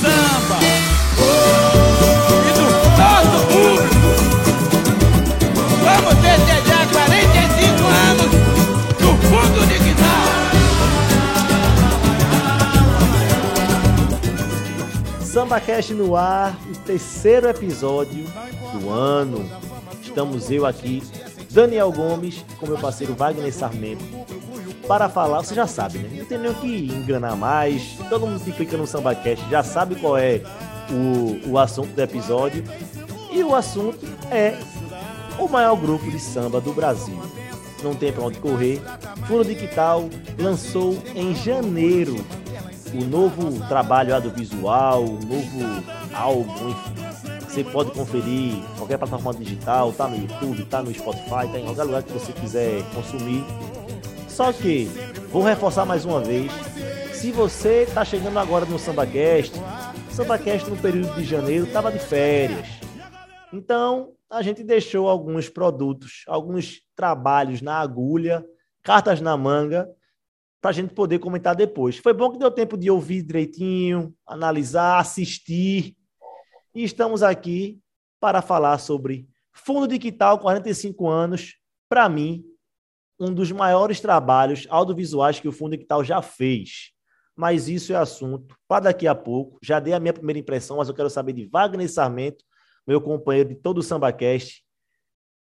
[0.00, 0.58] samba
[2.48, 2.66] e do
[2.98, 4.12] nosso público.
[5.84, 8.30] Vamos festejar 45 anos
[8.98, 10.32] do fundo de quintal.
[15.20, 18.26] Samba Cast no ar, o terceiro episódio
[18.72, 19.48] do ano.
[20.02, 21.02] Estamos eu aqui,
[21.50, 24.04] Daniel Gomes, com meu parceiro Wagner Sarmento,
[24.92, 26.18] para falar, você já sabe, né?
[26.18, 27.96] Não tem nem o que enganar mais.
[28.10, 30.42] Todo mundo que clica no SambaCast já sabe qual é
[30.90, 32.62] o, o assunto do episódio.
[33.30, 34.54] E o assunto é
[35.38, 37.18] o maior grupo de samba do Brasil.
[37.82, 38.82] Não tem para onde correr.
[39.26, 42.22] Fundo de Quital lançou em janeiro
[42.92, 45.82] o novo trabalho audiovisual, o novo
[46.12, 47.02] álbum, enfim.
[47.48, 51.84] Você pode conferir qualquer plataforma digital, tá no YouTube, tá no Spotify, tá em qualquer
[51.84, 53.42] lugar que você quiser consumir.
[54.32, 54.86] Só que,
[55.30, 56.50] vou reforçar mais uma vez,
[57.12, 59.52] se você está chegando agora no SambaCast,
[60.10, 62.66] SambaCast no período de janeiro estava de férias.
[63.52, 68.42] Então, a gente deixou alguns produtos, alguns trabalhos na agulha,
[68.82, 69.86] cartas na manga,
[70.62, 71.98] para a gente poder comentar depois.
[71.98, 75.94] Foi bom que deu tempo de ouvir direitinho, analisar, assistir.
[76.74, 77.78] E estamos aqui
[78.18, 81.56] para falar sobre Fundo de Quital, 45 anos.
[81.86, 82.42] Para mim,
[83.22, 86.92] um dos maiores trabalhos audiovisuais que o Fundo Quital já fez.
[87.36, 89.58] Mas isso é assunto para daqui a pouco.
[89.62, 92.44] Já dei a minha primeira impressão, mas eu quero saber de Wagner Sarmento,
[92.86, 94.62] meu companheiro de todo o SambaCast.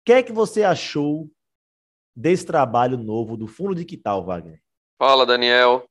[0.01, 1.29] O que é que você achou
[2.15, 4.61] desse trabalho novo do Fundo de Quital, Wagner?
[4.97, 5.85] Fala, Daniel.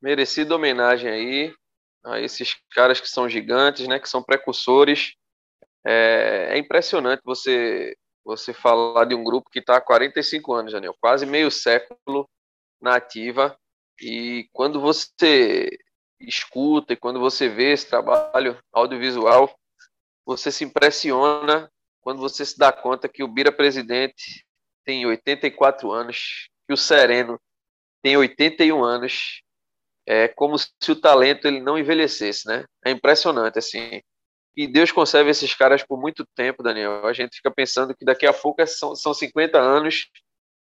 [0.00, 1.54] Merecida homenagem aí
[2.04, 5.14] a esses caras que são gigantes, né, que são precursores.
[5.84, 10.96] É, é impressionante você você falar de um grupo que está há 45 anos, Daniel,
[11.00, 12.28] quase meio século
[12.80, 13.56] na ativa.
[14.00, 15.68] E quando você
[16.20, 19.56] escuta e quando você vê esse trabalho audiovisual,
[20.26, 21.70] você se impressiona
[22.00, 24.44] quando você se dá conta que o Bira Presidente
[24.84, 27.40] tem 84 anos, que o Sereno
[28.02, 29.42] tem 81 anos.
[30.04, 32.64] É como se o talento ele não envelhecesse, né?
[32.84, 34.00] É impressionante, assim.
[34.56, 37.06] E Deus conserve esses caras por muito tempo, Daniel.
[37.06, 40.08] A gente fica pensando que daqui a pouco é, são, são 50 anos.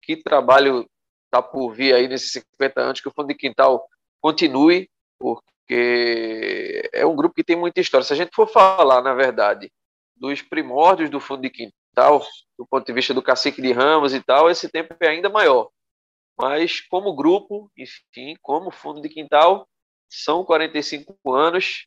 [0.02, 0.90] Que trabalho
[1.26, 3.02] está por vir aí nesses 50 anos?
[3.02, 3.86] Que o Fundo de Quintal
[4.22, 4.90] continue,
[5.20, 8.06] porque é um grupo que tem muita história.
[8.06, 9.70] Se a gente for falar, na verdade,
[10.16, 12.26] dos primórdios do Fundo de Quintal,
[12.58, 15.70] do ponto de vista do Cacique de Ramos e tal, esse tempo é ainda maior.
[16.38, 19.68] Mas, como grupo, enfim, como Fundo de Quintal,
[20.10, 21.86] são 45 anos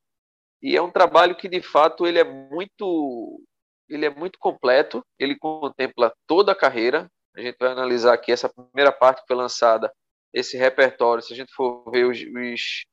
[0.62, 3.40] e é um trabalho que de fato ele é muito
[3.88, 7.08] ele é muito completo, ele contempla toda a carreira.
[7.36, 9.92] A gente vai analisar aqui essa primeira parte que foi lançada,
[10.32, 11.22] esse repertório.
[11.22, 12.84] Se a gente for ver os, os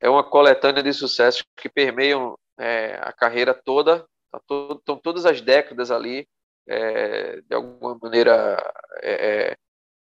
[0.00, 5.24] é uma coletânea de sucessos que permeiam é, a carreira toda, tá todo, estão todas
[5.24, 6.26] as décadas ali,
[6.68, 8.56] é, de alguma maneira
[9.02, 9.56] é, é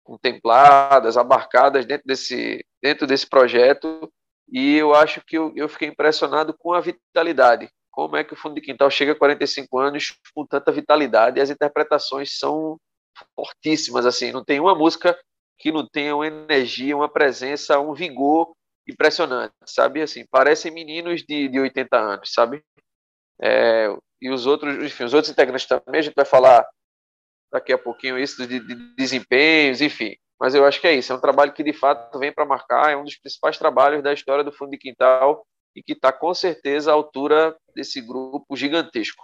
[0.03, 4.11] contempladas, abarcadas dentro desse, dentro desse projeto
[4.51, 7.69] e eu acho que eu, eu fiquei impressionado com a vitalidade.
[7.89, 11.41] Como é que o Fundo de Quintal chega a 45 anos com tanta vitalidade e
[11.41, 12.77] as interpretações são
[13.35, 15.17] fortíssimas, assim, não tem uma música
[15.57, 18.53] que não tenha uma energia, uma presença, um vigor
[18.87, 20.01] impressionante, sabe?
[20.01, 22.63] Assim, parecem meninos de, de 80 anos, sabe?
[23.39, 23.87] É,
[24.21, 26.65] e os outros, enfim, os outros integrantes também, a gente vai falar
[27.51, 30.15] daqui a pouquinho isso de, de desempenhos, enfim.
[30.41, 32.91] Mas eu acho que é isso, é um trabalho que de fato vem para marcar,
[32.91, 36.33] é um dos principais trabalhos da história do Fundo de Quintal e que está com
[36.33, 39.23] certeza à altura desse grupo gigantesco.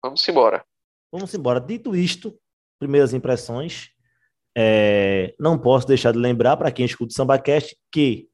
[0.00, 0.64] Vamos embora.
[1.10, 1.60] Vamos embora.
[1.60, 2.38] Dito isto,
[2.78, 3.90] primeiras impressões,
[4.56, 8.28] é, não posso deixar de lembrar para quem escuta o SambaCast que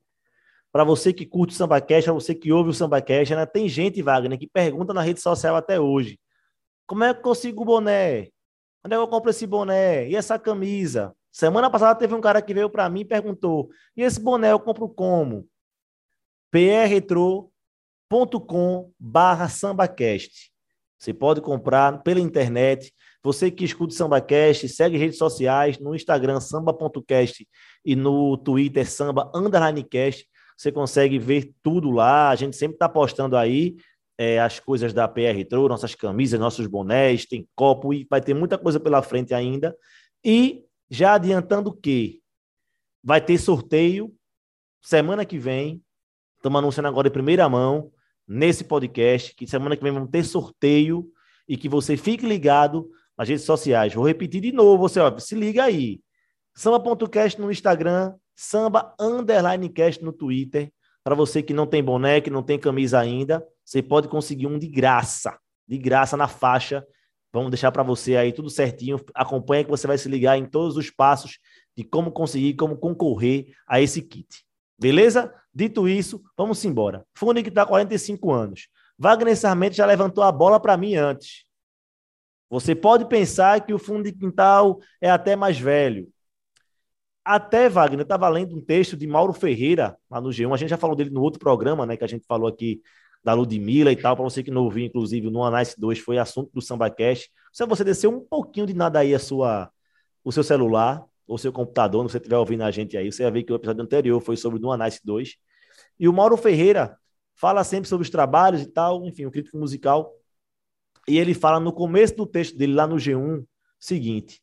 [0.71, 4.03] para você que curte o SambaCast, para você que ouve o SambaCast, ainda tem gente,
[4.03, 6.21] Wagner, que pergunta na rede social até hoje,
[6.87, 8.29] como é que eu consigo o boné?
[8.85, 10.07] Onde é que eu compro esse boné?
[10.11, 11.15] E essa camisa?
[11.31, 14.61] Semana passada teve um cara que veio para mim e perguntou: e esse boné eu
[14.61, 15.49] compro como?
[16.51, 20.53] prretro.com/barra sambacast.
[20.99, 22.93] Você pode comprar pela internet.
[23.23, 27.47] Você que escuta o SambaCast, segue redes sociais, no Instagram samba.cast
[27.85, 29.31] e no Twitter samba.
[30.57, 32.31] Você consegue ver tudo lá.
[32.31, 33.77] A gente sempre está postando aí
[34.19, 38.35] é, as coisas da PR Retro, nossas camisas, nossos bonés, tem copo e vai ter
[38.35, 39.77] muita coisa pela frente ainda.
[40.25, 42.23] E já adiantando que
[43.03, 44.15] vai ter sorteio
[44.81, 45.83] semana que vem.
[46.37, 47.93] Estamos anunciando agora em primeira mão
[48.27, 51.11] nesse podcast que semana que vem vamos ter sorteio
[51.49, 53.95] e que você fique ligado nas redes sociais.
[53.95, 56.01] Vou repetir de novo, você ó, se liga aí.
[56.55, 62.31] Samba.cast no Instagram, samba underline cast no Twitter, Para você que não tem boné, que
[62.31, 66.85] não tem camisa ainda, você pode conseguir um de graça, de graça na faixa.
[67.33, 68.99] Vamos deixar para você aí tudo certinho.
[69.15, 71.39] Acompanha que você vai se ligar em todos os passos
[71.77, 74.45] de como conseguir, como concorrer a esse kit.
[74.79, 75.33] Beleza?
[75.53, 77.05] Dito isso, vamos embora.
[77.15, 78.69] Fundo que está 45 anos.
[78.99, 81.45] Wagner Sarmento já levantou a bola para mim antes.
[82.51, 86.09] Você pode pensar que o fundo de quintal é até mais velho.
[87.25, 90.55] Até, Wagner, estava lendo um texto de Mauro Ferreira, lá no G1.
[90.55, 91.97] A gente já falou dele no outro programa, né?
[91.97, 92.81] Que a gente falou aqui
[93.23, 94.17] da Ludmilla e tal.
[94.17, 97.31] Para você que não ouviu, inclusive, no Anais 2 foi assunto do SambaCast.
[97.53, 99.71] Se você descer um pouquinho de nada aí a sua,
[100.25, 103.33] o seu celular ou seu computador, se você estiver ouvindo a gente aí, você vai
[103.33, 105.37] ver que o episódio anterior foi sobre o Anais 2.
[105.99, 106.97] E o Mauro Ferreira
[107.35, 110.13] fala sempre sobre os trabalhos e tal, enfim, o crítico musical.
[111.07, 113.45] E ele fala no começo do texto dele, lá no G1,
[113.79, 114.43] seguinte: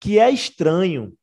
[0.00, 1.16] que é estranho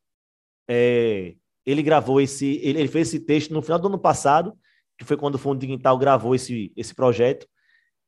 [0.68, 1.36] é,
[1.66, 4.58] ele gravou esse, ele, ele, fez esse texto no final do ano passado,
[5.04, 7.48] que foi quando o Fundo Digital gravou esse, esse projeto.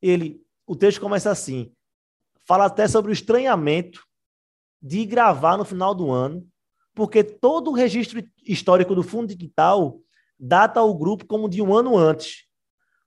[0.01, 1.71] Ele, o texto começa assim,
[2.45, 4.03] fala até sobre o estranhamento
[4.81, 6.47] de gravar no final do ano,
[6.93, 9.99] porque todo o registro histórico do Fundo Digital
[10.39, 12.45] data o grupo como de um ano antes,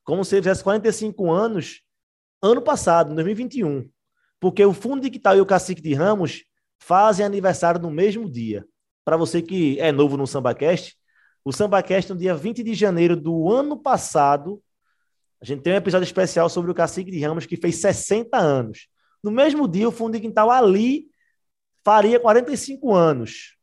[0.04, 1.82] como se ele tivesse 45 anos
[2.40, 3.90] ano passado, 2021,
[4.38, 6.44] porque o Fundo Digital e o Cacique de Ramos
[6.78, 8.66] fazem aniversário no mesmo dia
[9.08, 10.94] para você que é novo no SambaCast,
[11.44, 14.62] o SambaCast, no dia 20 de janeiro do ano passado,
[15.40, 18.88] a gente tem um episódio especial sobre o Cacique de Ramos, que fez 60 anos.
[19.22, 21.06] No mesmo dia, o Fundo de Quintal ali
[21.84, 23.56] faria 45 anos,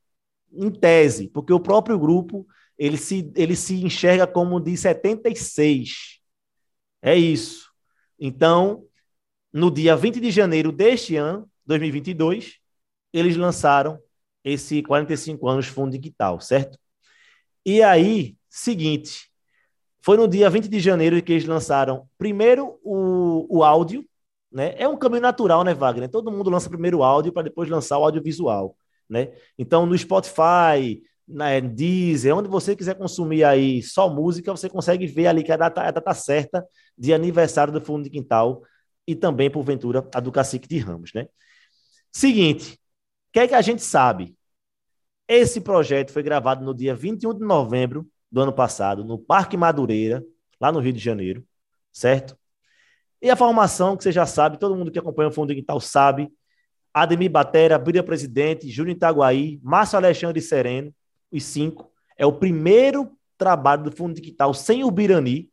[0.51, 6.19] em tese, porque o próprio grupo ele se, ele se enxerga como de 76.
[7.01, 7.69] É isso.
[8.19, 8.86] Então,
[9.51, 12.57] no dia 20 de janeiro deste ano, 2022,
[13.13, 14.00] eles lançaram
[14.44, 16.77] esse 45 anos fundo digital, certo?
[17.65, 19.29] E aí, seguinte,
[20.01, 24.06] foi no dia 20 de janeiro que eles lançaram primeiro o, o áudio,
[24.51, 24.75] né?
[24.77, 26.09] É um caminho natural, né, Wagner?
[26.09, 28.77] Todo mundo lança primeiro o áudio para depois lançar o audiovisual,
[29.09, 29.33] né?
[29.57, 35.27] Então, no Spotify, na Deezer, onde você quiser consumir aí só música, você consegue ver
[35.27, 36.65] ali que a data, a data certa
[36.97, 38.62] de aniversário do Fundo de Quintal
[39.07, 41.27] e também, porventura, a do Cacique de Ramos, né?
[42.12, 42.79] Seguinte,
[43.33, 44.35] que é que a gente sabe?
[45.27, 50.24] Esse projeto foi gravado no dia 21 de novembro do ano passado, no Parque Madureira,
[50.60, 51.45] lá no Rio de Janeiro,
[51.92, 52.38] certo?
[53.22, 56.31] E a formação, que você já sabe, todo mundo que acompanha o Fundo Digital sabe,
[56.94, 60.94] Ademir Batera, Brilha Presidente, Júnior Itaguaí, Márcio Alexandre Sereno,
[61.31, 61.92] os cinco.
[62.18, 65.51] É o primeiro trabalho do Fundo Digital sem o Birani.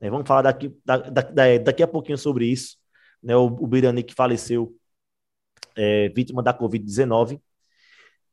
[0.00, 0.10] Né?
[0.10, 1.22] Vamos falar daqui, da, da,
[1.58, 2.76] daqui a pouquinho sobre isso.
[3.22, 3.36] Né?
[3.36, 4.76] O, o Birani que faleceu
[5.76, 7.40] é, vítima da Covid-19.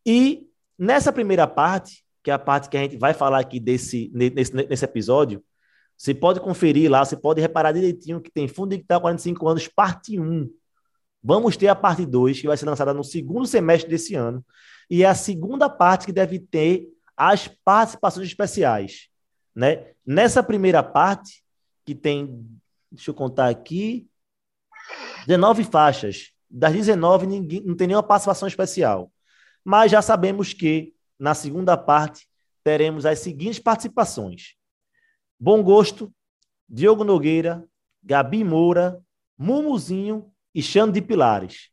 [0.06, 0.49] E
[0.80, 4.56] nessa primeira parte, que é a parte que a gente vai falar aqui desse, nesse,
[4.56, 5.44] nesse episódio,
[5.98, 10.18] você pode conferir lá, você pode reparar direitinho que tem Fundo Digital 45 anos, parte
[10.18, 10.50] 1.
[11.22, 14.44] Vamos ter a parte 2, que vai ser lançada no segundo semestre desse ano.
[14.90, 16.88] E é a segunda parte que deve ter
[17.18, 19.10] as participações especiais.
[19.54, 19.88] Né?
[20.06, 21.44] Nessa primeira parte,
[21.86, 22.48] que tem,
[22.90, 24.08] deixa eu contar aqui,
[25.28, 29.12] 19 faixas das 19, ninguém, não tem nenhuma participação especial.
[29.64, 32.28] Mas já sabemos que, na segunda parte,
[32.64, 34.56] teremos as seguintes participações:
[35.40, 36.14] Bom Gosto,
[36.68, 37.66] Diogo Nogueira,
[38.04, 39.02] Gabi Moura,
[39.38, 41.70] Mumuzinho e Xande de Pilares.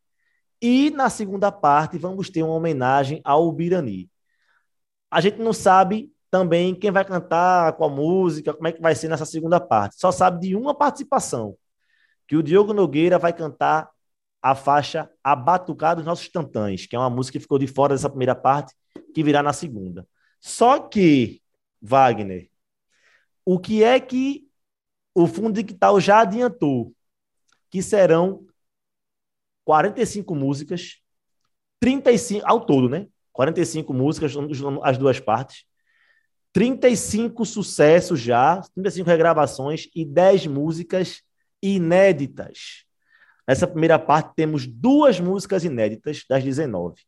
[0.61, 4.11] E na segunda parte, vamos ter uma homenagem ao Birani.
[5.11, 9.09] A gente não sabe também quem vai cantar, qual música, como é que vai ser
[9.09, 9.97] nessa segunda parte.
[9.99, 11.57] Só sabe de uma participação,
[12.27, 13.91] que o Diogo Nogueira vai cantar
[14.51, 17.95] a faixa A Batucada dos Nossos Tantãs, que é uma música que ficou de fora
[17.95, 18.73] dessa primeira parte,
[19.13, 20.07] que virá na segunda.
[20.39, 21.43] Só que,
[21.83, 22.49] Wagner,
[23.45, 24.47] o que é que
[25.13, 26.95] o Fundo Digital já adiantou?
[27.69, 28.47] Que serão
[29.65, 31.01] 45 músicas,
[31.81, 33.09] 35 ao todo, né?
[33.33, 34.33] 45 músicas,
[34.85, 35.65] as duas partes.
[36.53, 41.21] 35 sucessos já, 35 regravações e 10 músicas
[41.61, 42.86] inéditas.
[43.47, 47.01] Nessa primeira parte, temos duas músicas inéditas das 19.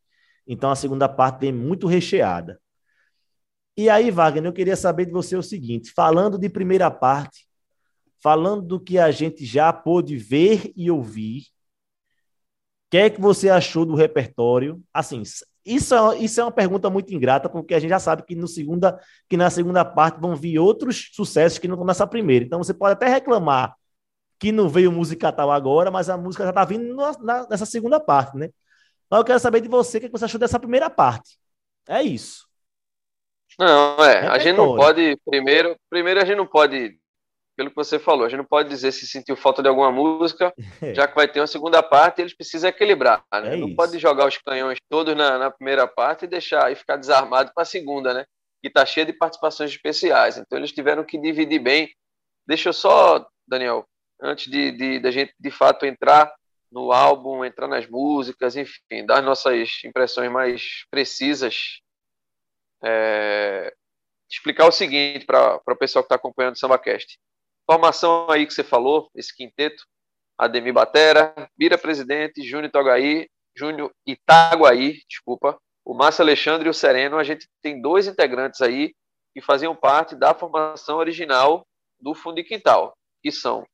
[0.47, 2.61] Então, a segunda parte vem muito recheada.
[3.77, 7.47] E aí, Wagner, eu queria saber de você o seguinte: falando de primeira parte,
[8.23, 11.43] falando do que a gente já pôde ver e ouvir,
[12.87, 14.83] o que é que você achou do repertório?
[14.93, 15.23] Assim,
[15.65, 18.49] isso é, isso é uma pergunta muito ingrata, porque a gente já sabe que, no
[18.49, 22.45] segunda, que na segunda parte vão vir outros sucessos que não estão nessa primeira.
[22.45, 23.75] Então, você pode até reclamar
[24.39, 27.99] que não veio música tal agora, mas a música já tá vindo na, nessa segunda
[27.99, 28.51] parte, né?
[29.11, 31.39] Mas eu quero saber de você o que você achou dessa primeira parte.
[31.89, 32.47] É isso.
[33.59, 36.97] Não, é, a gente não pode, primeiro, primeiro a gente não pode,
[37.57, 40.53] pelo que você falou, a gente não pode dizer se sentiu falta de alguma música,
[40.81, 40.95] é.
[40.95, 43.55] já que vai ter uma segunda parte, eles precisam equilibrar, né?
[43.55, 43.77] É não isso.
[43.77, 47.63] pode jogar os canhões todos na, na primeira parte e deixar e ficar desarmado para
[47.63, 48.25] a segunda, né?
[48.63, 50.37] Que tá cheia de participações especiais.
[50.37, 51.91] Então eles tiveram que dividir bem.
[52.47, 53.85] Deixa eu só, Daniel,
[54.21, 56.33] antes de, de, de gente de fato entrar
[56.71, 61.81] no álbum, entrar nas músicas, enfim, dar nossas impressões mais precisas
[62.85, 63.73] é,
[64.31, 67.19] explicar o seguinte para o pessoal que está acompanhando o SambaCast.
[67.67, 69.85] Formação aí que você falou, esse quinteto,
[70.37, 77.19] Ademir Batera, Bira Presidente, Júnior Togaí, Júnior Itaguaí, desculpa, o Márcio Alexandre e o Sereno,
[77.19, 78.95] a gente tem dois integrantes aí
[79.35, 81.67] que faziam parte da formação original
[82.01, 83.67] do Fundo de Quintal, que são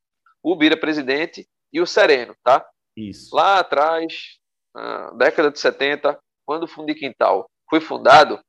[0.45, 2.63] o Bira Presidente e o Sereno, tá?
[2.95, 3.35] Isso.
[3.35, 4.37] Lá atrás,
[4.75, 8.39] na década de 70, quando o Fundo de Quintal foi fundado,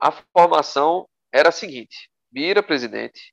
[0.00, 3.32] a formação era a seguinte: Bira, presidente,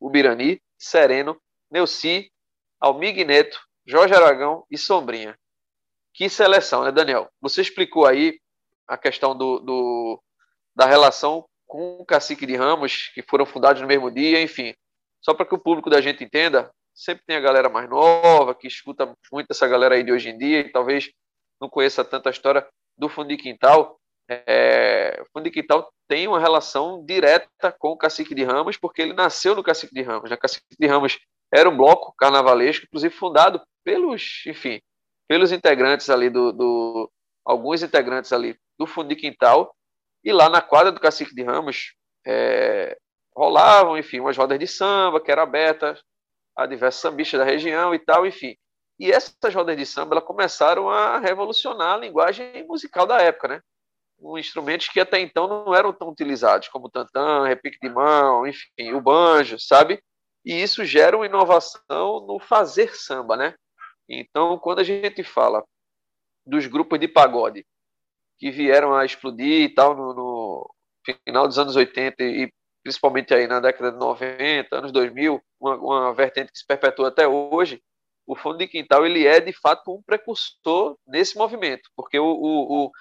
[0.00, 1.36] Ubirani, Sereno,
[1.68, 2.30] Neuci,
[2.78, 5.36] Almig Neto, Jorge Aragão e Sombrinha.
[6.14, 7.28] Que seleção, né, Daniel?
[7.40, 8.38] Você explicou aí
[8.86, 10.22] a questão do, do
[10.72, 14.72] da relação com o Cacique de Ramos, que foram fundados no mesmo dia, enfim.
[15.20, 18.66] Só para que o público da gente entenda, sempre tem a galera mais nova, que
[18.66, 21.10] escuta muito essa galera aí de hoje em dia, e talvez
[21.60, 23.98] não conheça tanta história do Fundo de Quintal
[24.28, 29.02] é, o Fundo de Quintal tem uma relação direta com o Cacique de Ramos, porque
[29.02, 30.30] ele nasceu no Cacique de Ramos.
[30.30, 30.36] Né?
[30.36, 31.18] Cacique de Ramos
[31.52, 34.80] era um bloco carnavalesco, inclusive fundado pelos, enfim,
[35.28, 37.10] pelos integrantes ali do, do
[37.44, 39.74] alguns integrantes ali do Fundo de Quintal,
[40.22, 41.94] e lá na quadra do Cacique de Ramos
[42.26, 42.96] é,
[43.36, 46.02] rolavam, enfim, umas rodas de samba que eram abertas
[46.56, 48.56] a diversos sambistas da região e tal, enfim.
[48.98, 53.60] E essas rodas de samba elas começaram a revolucionar a linguagem musical da época, né?
[54.24, 58.46] com instrumentos que até então não eram tão utilizados, como o tantã, repique de mão,
[58.46, 60.02] enfim, o banjo, sabe?
[60.44, 63.54] E isso gera uma inovação no fazer samba, né?
[64.08, 65.62] Então, quando a gente fala
[66.46, 67.66] dos grupos de pagode
[68.38, 70.74] que vieram a explodir e tal no, no
[71.24, 72.52] final dos anos 80 e
[72.84, 77.26] principalmente aí na década de 90, anos 2000, uma, uma vertente que se perpetua até
[77.26, 77.82] hoje,
[78.26, 82.84] o fundo de quintal ele é de fato um precursor nesse movimento, porque o, o,
[82.84, 82.92] o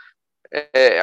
[0.51, 0.99] é,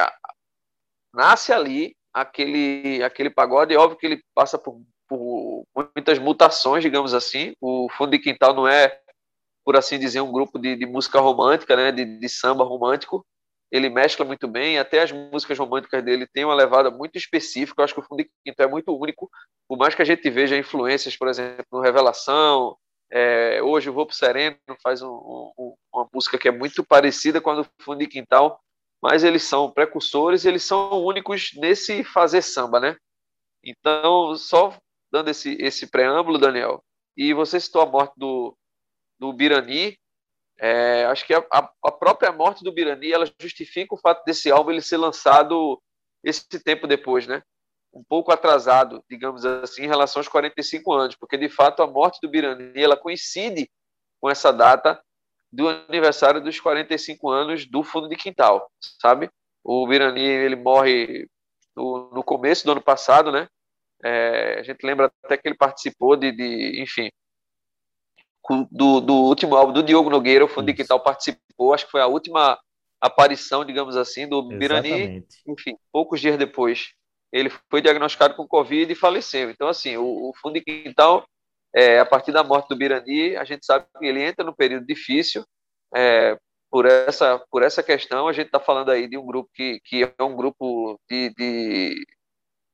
[1.13, 7.13] nasce ali aquele, aquele pagode, é óbvio que ele passa por, por, muitas mutações, digamos
[7.13, 7.53] assim.
[7.59, 8.99] O Fundo de Quintal não é,
[9.63, 13.25] por assim dizer, um grupo de, de música romântica, né, de, de, samba romântico.
[13.71, 17.81] Ele mescla muito bem, até as músicas românticas dele têm uma levada muito específica.
[17.81, 19.29] Eu acho que o Fundo de Quintal é muito único,
[19.67, 22.75] por mais que a gente veja influências, por exemplo, no Revelação.
[23.09, 25.09] É, hoje o Vou Pro Sereno faz um,
[25.57, 28.59] um, uma música que é muito parecida com a do Fundo de Quintal,
[29.01, 32.95] mas eles são precursores, eles são únicos nesse fazer samba, né?
[33.63, 34.77] Então, só
[35.11, 36.83] dando esse, esse preâmbulo, Daniel,
[37.15, 38.55] e você citou a morte do,
[39.19, 39.97] do Birani,
[40.61, 44.69] é, acho que a, a, própria morte do Birani, ela justifica o fato desse álbum
[44.69, 45.81] ele ser lançado
[46.23, 47.41] esse tempo depois, né?
[47.91, 52.19] Um pouco atrasado, digamos assim, em relação aos 45 anos, porque de fato a morte
[52.21, 53.67] do Birani, ela coincide
[54.21, 55.01] com essa data
[55.51, 59.31] do aniversário dos 45 anos do Fundo de Quintal, sabe?
[59.63, 61.27] O Birani, ele morre
[61.75, 63.47] no, no começo do ano passado, né?
[64.03, 67.09] É, a gente lembra até que ele participou de, de enfim,
[68.71, 70.77] do, do, último álbum do Diogo Nogueira, o Fundo Isso.
[70.77, 72.59] de Quintal participou, acho que foi a última
[72.99, 76.93] aparição, digamos assim, do Birani, enfim, poucos dias depois,
[77.31, 79.49] ele foi diagnosticado com Covid e faleceu.
[79.49, 81.25] Então, assim, o, o Fundo de Quintal
[81.73, 84.85] é, a partir da morte do Birani, a gente sabe que ele entra no período
[84.85, 85.43] difícil.
[85.95, 86.37] É,
[86.69, 90.03] por essa, por essa questão, a gente está falando aí de um grupo que, que
[90.03, 92.05] é um grupo de, de,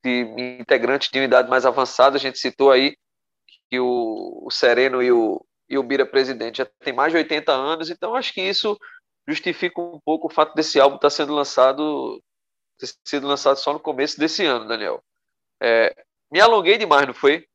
[0.03, 2.15] de integrantes de unidade mais avançada.
[2.15, 2.95] A gente citou aí
[3.69, 7.51] que o, o Sereno e o, e o Bira Presidente já tem mais de 80
[7.51, 8.77] anos, então acho que isso
[9.27, 12.21] justifica um pouco o fato desse álbum estar tá sendo lançado
[12.79, 15.03] ter sido lançado só no começo desse ano, Daniel.
[15.61, 15.95] É,
[16.31, 17.47] me alonguei demais, não foi?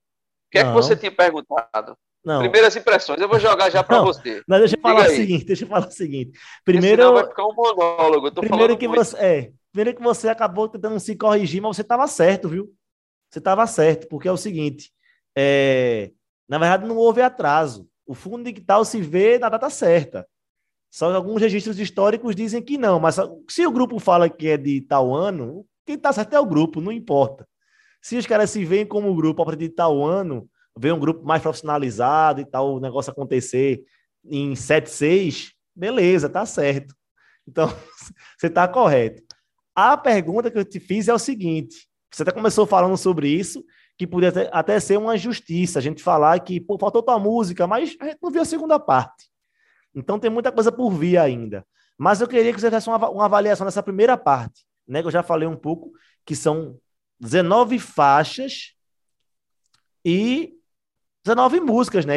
[0.53, 1.97] que é que você tinha perguntado?
[2.23, 2.41] Não.
[2.41, 4.43] Primeiras impressões, eu vou jogar já para você.
[4.47, 6.39] Mas deixa eu falar o seguinte, deixa eu falar o seguinte.
[6.65, 8.31] Primeiro, vai ficar um monólogo.
[8.31, 9.03] primeiro que muito.
[9.03, 12.73] você, é, primeiro que você acabou tentando se corrigir, mas você estava certo, viu?
[13.29, 14.93] Você estava certo, porque é o seguinte,
[15.37, 16.13] é,
[16.49, 17.89] na verdade não houve atraso.
[18.07, 20.27] O fundo digital se vê na data certa.
[20.91, 23.17] Só alguns registros históricos dizem que não, mas
[23.49, 26.81] se o grupo fala que é de tal ano, quem está certo é o grupo,
[26.81, 27.49] não importa.
[28.03, 31.25] Se os caras se veem como grupo a partir de tal ano, ver um grupo
[31.25, 33.83] mais profissionalizado e tal, o negócio acontecer
[34.25, 36.95] em 7-6, beleza, tá certo.
[37.47, 37.69] Então,
[38.39, 39.23] você está correto.
[39.75, 43.65] A pergunta que eu te fiz é o seguinte: Você até começou falando sobre isso,
[43.97, 47.97] que podia até ser uma justiça a gente falar que pô, faltou tua música, mas
[48.01, 49.31] a gente não viu a segunda parte.
[49.95, 51.67] Então tem muita coisa por vir ainda.
[51.99, 55.01] Mas eu queria que você fizesse uma, uma avaliação dessa primeira parte, né?
[55.01, 55.93] Que eu já falei um pouco,
[56.25, 56.79] que são
[57.21, 58.75] 19 faixas
[60.05, 60.55] e
[61.25, 62.15] 19 músicas, né?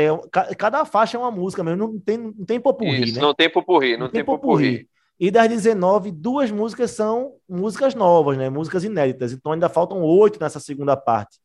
[0.57, 3.21] Cada faixa é uma música mesmo, não tem, não tem popurri, Isso, né?
[3.21, 4.89] Não tem popurri, não, não tem, tem popurri.
[5.19, 8.49] E das 19, duas músicas são músicas novas, né?
[8.49, 9.31] Músicas inéditas.
[9.31, 11.39] Então ainda faltam oito nessa segunda parte,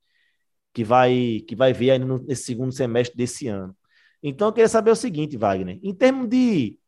[0.72, 3.76] que vai que vai vir ainda nesse segundo semestre desse ano.
[4.22, 6.78] Então eu queria saber o seguinte, Wagner, em termos de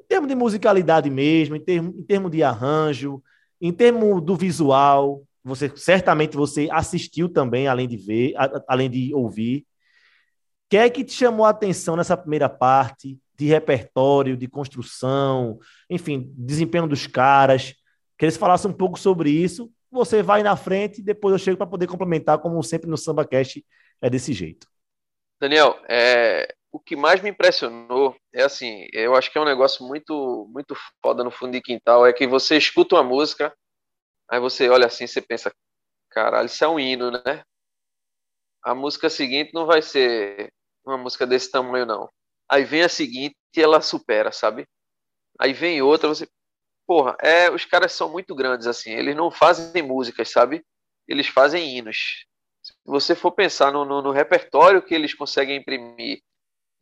[0.00, 3.22] em termos de musicalidade mesmo, em termos, em termos de arranjo,
[3.60, 9.14] em termos do visual, você certamente você assistiu também, além de ver, a, além de
[9.14, 9.66] ouvir
[10.74, 15.58] que é que te chamou a atenção nessa primeira parte de repertório, de construção,
[15.88, 17.74] enfim, desempenho dos caras?
[18.18, 19.70] Queria que você falasse um pouco sobre isso.
[19.94, 23.64] Você vai na frente, depois eu chego para poder complementar, como sempre no SambaCast
[24.02, 24.66] é desse jeito.
[25.40, 29.86] Daniel, é, o que mais me impressionou é assim, eu acho que é um negócio
[29.86, 33.54] muito muito foda no fundo de quintal, é que você escuta uma música,
[34.28, 35.52] aí você olha assim, você pensa,
[36.10, 37.44] caralho, isso é um hino, né?
[38.62, 40.52] A música seguinte não vai ser
[40.84, 42.08] uma música desse tamanho, não.
[42.50, 44.66] Aí vem a seguinte e ela supera, sabe?
[45.40, 46.28] Aí vem outra, você.
[46.86, 48.90] Porra, é, os caras são muito grandes, assim.
[48.90, 50.64] Eles não fazem músicas, sabe?
[51.08, 52.26] Eles fazem hinos.
[52.62, 56.22] Se você for pensar no, no, no repertório que eles conseguem imprimir,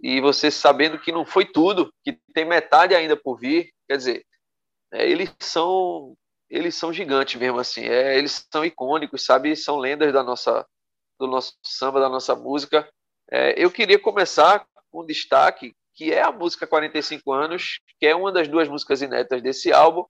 [0.00, 4.26] e você sabendo que não foi tudo, que tem metade ainda por vir, quer dizer,
[4.92, 6.16] é, eles são
[6.50, 9.56] eles são gigantes mesmo assim, é, eles são icônicos, sabe?
[9.56, 10.66] São lendas da nossa
[11.18, 12.88] do nosso samba, da nossa música.
[13.30, 18.14] É, eu queria começar com um destaque, que é a música 45 anos, que é
[18.14, 20.04] uma das duas músicas inéditas desse álbum,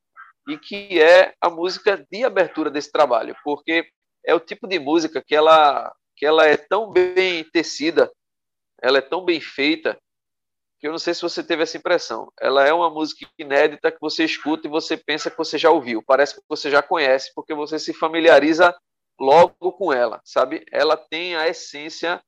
[0.49, 3.87] e que é a música de abertura desse trabalho, porque
[4.25, 8.11] é o tipo de música que ela, que ela é tão bem tecida,
[8.81, 9.97] ela é tão bem feita,
[10.81, 12.33] que eu não sei se você teve essa impressão.
[12.41, 16.03] Ela é uma música inédita que você escuta e você pensa que você já ouviu,
[16.05, 18.77] parece que você já conhece, porque você se familiariza
[19.19, 20.65] logo com ela, sabe?
[20.73, 22.21] Ela tem a essência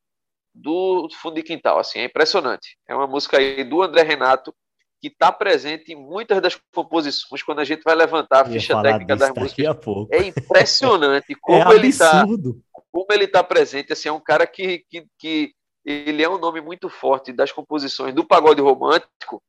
[0.54, 2.78] do fundo de quintal, assim, é impressionante.
[2.88, 4.54] É uma música aí do André Renato
[5.00, 9.16] que está presente em muitas das composições quando a gente vai levantar a ficha técnica
[9.16, 9.76] das músicas.
[10.10, 14.84] É impressionante como é ele está como ele está presente, assim, é um cara que,
[14.88, 15.52] que, que
[15.84, 19.42] ele é um nome muito forte das composições do pagode romântico,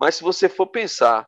[0.00, 1.26] mas se você for pensar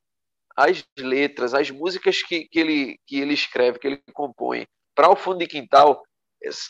[0.56, 5.16] as letras, as músicas que, que, ele, que ele escreve, que ele compõe para o
[5.16, 6.02] fundo de quintal,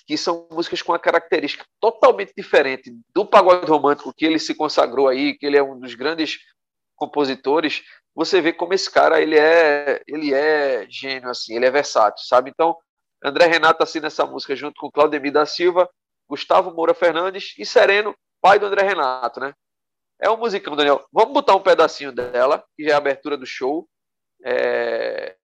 [0.07, 5.09] que são músicas com uma característica totalmente diferente do pagode romântico que ele se consagrou
[5.09, 6.39] aí, que ele é um dos grandes
[6.97, 7.83] compositores,
[8.15, 12.51] você vê como esse cara ele é ele é gênio assim, ele é versátil, sabe?
[12.51, 12.77] Então,
[13.23, 15.89] André Renato assina essa música junto com Claudemir da Silva,
[16.29, 19.55] Gustavo Moura Fernandes e Sereno, pai do André Renato, né?
[20.21, 21.07] É um musicão, Daniel.
[21.13, 23.89] Vamos botar um pedacinho dela, que já é a abertura do show.
[24.45, 25.37] É...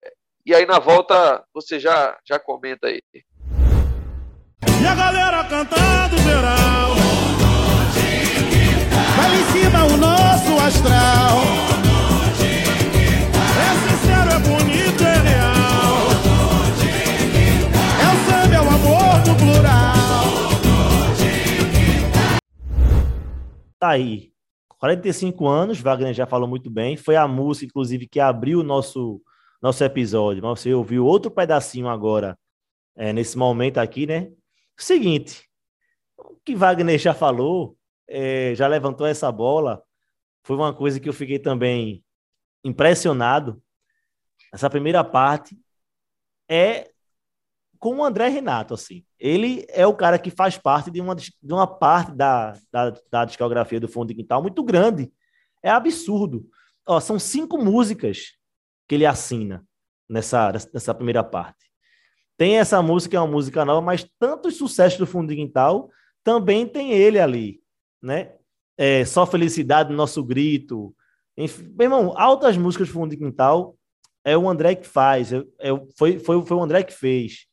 [0.44, 3.02] E aí na volta você já já comenta aí.
[4.88, 6.94] A galera cantando geral.
[9.16, 11.38] Vai em cima o nosso astral.
[13.58, 16.06] É sincero, é bonito, é real.
[18.00, 20.06] É o samba, é o amor do plural.
[23.78, 24.30] Tá aí.
[24.78, 26.96] 45 anos, Wagner já falou muito bem.
[26.96, 29.20] Foi a música, inclusive, que abriu o nosso,
[29.60, 30.42] nosso episódio.
[30.42, 32.38] Mas você ouviu outro pedacinho agora,
[32.94, 34.28] é, nesse momento aqui, né?
[34.76, 35.48] Seguinte,
[36.18, 37.76] o que Wagner já falou,
[38.08, 39.82] é, já levantou essa bola,
[40.42, 42.04] foi uma coisa que eu fiquei também
[42.62, 43.62] impressionado.
[44.52, 45.58] Essa primeira parte
[46.48, 46.90] é
[47.78, 49.04] com o André Renato, assim.
[49.18, 53.24] Ele é o cara que faz parte de uma, de uma parte da, da, da
[53.24, 55.12] discografia do Fundo de Quintal muito grande.
[55.62, 56.48] É absurdo.
[56.86, 58.36] Ó, são cinco músicas
[58.88, 59.66] que ele assina
[60.08, 61.65] nessa, nessa primeira parte.
[62.36, 65.90] Tem essa música, é uma música nova, mas tantos sucessos do Fundo de Quintal
[66.22, 67.60] também tem ele ali,
[68.02, 68.32] né?
[68.76, 70.94] É, Só Felicidade, Nosso Grito.
[71.36, 73.76] Enfim, meu irmão, altas músicas do Fundo de Quintal
[74.24, 77.46] é o André que faz, é, é, foi, foi, foi o André que fez.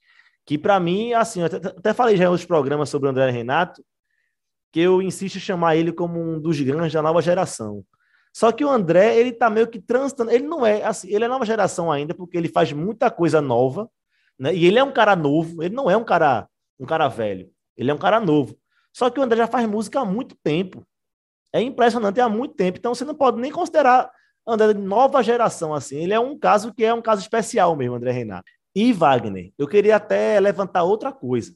[0.46, 3.84] Que para mim, assim, até, até falei já em outros programas sobre o André Renato,
[4.72, 7.86] que eu insisto em chamar ele como um dos grandes da nova geração.
[8.36, 11.28] Só que o André, ele tá meio que transitando, ele não é, assim, ele é
[11.28, 13.88] nova geração ainda, porque ele faz muita coisa nova,
[14.40, 14.54] né?
[14.54, 16.48] E ele é um cara novo, ele não é um cara,
[16.80, 17.50] um cara velho.
[17.78, 18.58] Ele é um cara novo.
[18.94, 20.86] Só que o André já faz música há muito tempo.
[21.52, 22.78] É impressionante, há muito tempo.
[22.78, 24.12] Então você não pode nem considerar
[24.46, 25.98] André de nova geração assim.
[25.98, 28.50] Ele é um caso que é um caso especial mesmo, André Renato.
[28.76, 31.56] E Wagner, eu queria até levantar outra coisa.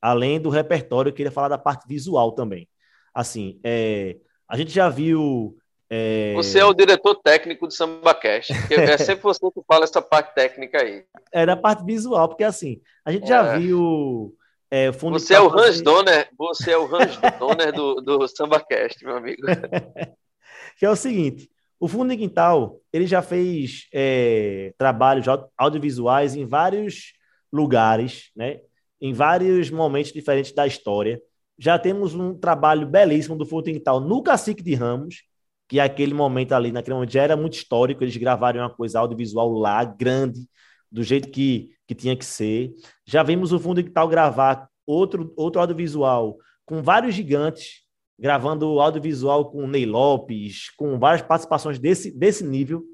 [0.00, 2.68] Além do repertório, eu queria falar da parte visual também.
[3.14, 4.16] Assim, é,
[4.48, 5.56] a gente já viu.
[5.88, 6.32] É...
[6.34, 8.52] Você é o diretor técnico do SambaCast.
[8.72, 11.04] É sempre você que fala essa parte técnica aí.
[11.32, 13.58] É da parte visual, porque assim, a gente já É.
[13.58, 14.34] viu.
[14.68, 19.04] É, fundo Você é o Hans Donner, você é o Hans Donner do, do SambaCast,
[19.04, 19.42] meu amigo.
[20.76, 26.34] que é o seguinte: o Fundo de Quintal ele já fez é, trabalhos au- audiovisuais
[26.34, 27.12] em vários
[27.52, 28.60] lugares, né?
[29.00, 31.20] em vários momentos diferentes da história.
[31.58, 35.22] Já temos um trabalho belíssimo do Fundo de Quintal no Cacique de Ramos,
[35.68, 39.50] que aquele momento ali, naquele momento já era muito histórico, eles gravaram uma coisa audiovisual
[39.52, 40.48] lá, grande,
[40.90, 42.72] do jeito que, que tinha que ser.
[43.04, 47.82] Já vimos o Fundo de Quintal gravar outro, outro audiovisual com vários gigantes,
[48.18, 52.84] gravando audiovisual com Ney Lopes, com várias participações desse, desse nível,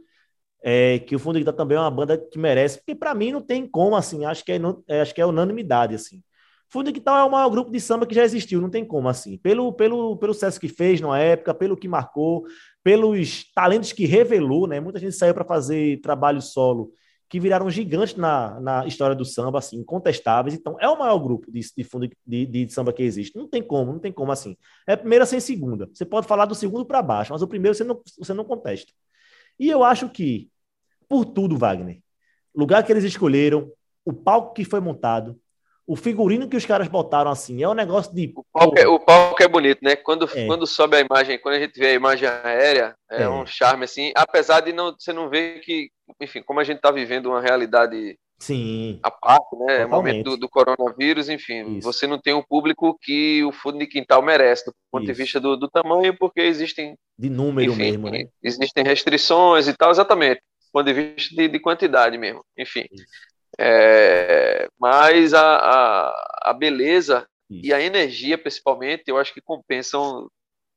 [0.63, 3.33] é, que o Fundo de Quintal também é uma banda que merece, porque para mim
[3.33, 6.23] não tem como, assim, acho que é, é, acho que é unanimidade, assim.
[6.73, 9.07] Fundo de Quintal é o maior grupo de samba que já existiu, não tem como,
[9.07, 9.37] assim.
[9.37, 12.47] Pelo, pelo, pelo sucesso que fez na época, pelo que marcou,
[12.83, 14.81] pelos talentos que revelou, né?
[14.81, 16.91] Muita gente saiu para fazer trabalho solo
[17.29, 20.55] que viraram gigantes na, na história do samba, assim, incontestáveis.
[20.55, 23.37] Então, é o maior grupo de, de fundo de, de samba que existe.
[23.37, 24.57] Não tem como, não tem como assim.
[24.87, 25.91] É primeira sem segunda.
[25.93, 28.91] Você pode falar do segundo para baixo, mas o primeiro você não, você não contesta.
[29.61, 30.51] E eu acho que,
[31.07, 32.01] por tudo, Wagner,
[32.55, 33.71] lugar que eles escolheram,
[34.07, 35.39] o palco que foi montado,
[35.93, 38.33] o figurino que os caras botaram assim, é um negócio de.
[38.35, 39.95] O palco, é, o palco é bonito, né?
[39.95, 40.47] Quando, É.
[40.47, 43.29] quando sobe a imagem, quando a gente vê a imagem aérea, é, É.
[43.29, 46.91] um charme assim, apesar de não, você não ver que, enfim, como a gente está
[46.91, 49.83] vivendo uma realidade Sim, à parte, né?
[49.83, 49.91] É o Totalmente.
[49.91, 51.83] momento do, do coronavírus, enfim, Isso.
[51.83, 55.21] você não tem o público que o fundo de quintal merece, do ponto de Isso.
[55.21, 58.25] vista do, do tamanho, porque existem, de número enfim, mesmo, né?
[58.43, 62.87] existem restrições e tal, exatamente, do ponto de vista de, de quantidade mesmo, enfim.
[62.91, 63.05] Isso.
[63.59, 67.67] É, mas a, a, a beleza Isso.
[67.67, 70.29] e a energia, principalmente, eu acho que compensam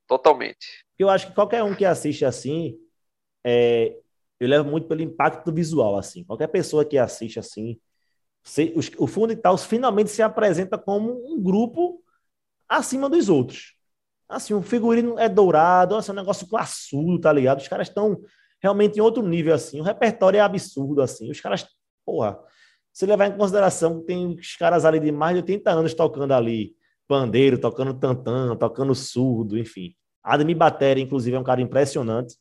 [0.07, 0.83] totalmente.
[0.97, 2.77] Eu acho que qualquer um que assiste assim,
[3.45, 3.97] é,
[4.39, 6.23] eu levo muito pelo impacto visual, assim.
[6.23, 7.79] Qualquer pessoa que assiste assim,
[8.43, 12.03] se- os- o Fundo e Tal finalmente se apresenta como um grupo
[12.67, 13.75] acima dos outros.
[14.27, 17.59] Assim, o figurino é dourado, assim, é um negócio classudo, tá ligado?
[17.61, 18.21] Os caras estão
[18.61, 19.79] realmente em outro nível, assim.
[19.79, 21.29] O repertório é absurdo, assim.
[21.29, 21.67] Os caras,
[22.05, 22.39] porra,
[22.95, 26.34] se levar em consideração que tem os caras ali de mais de 80 anos tocando
[26.34, 26.73] ali
[27.05, 29.93] pandeiro, tocando tantã, tocando surdo, enfim.
[30.23, 32.38] Ademir Batera, inclusive, é um cara impressionante,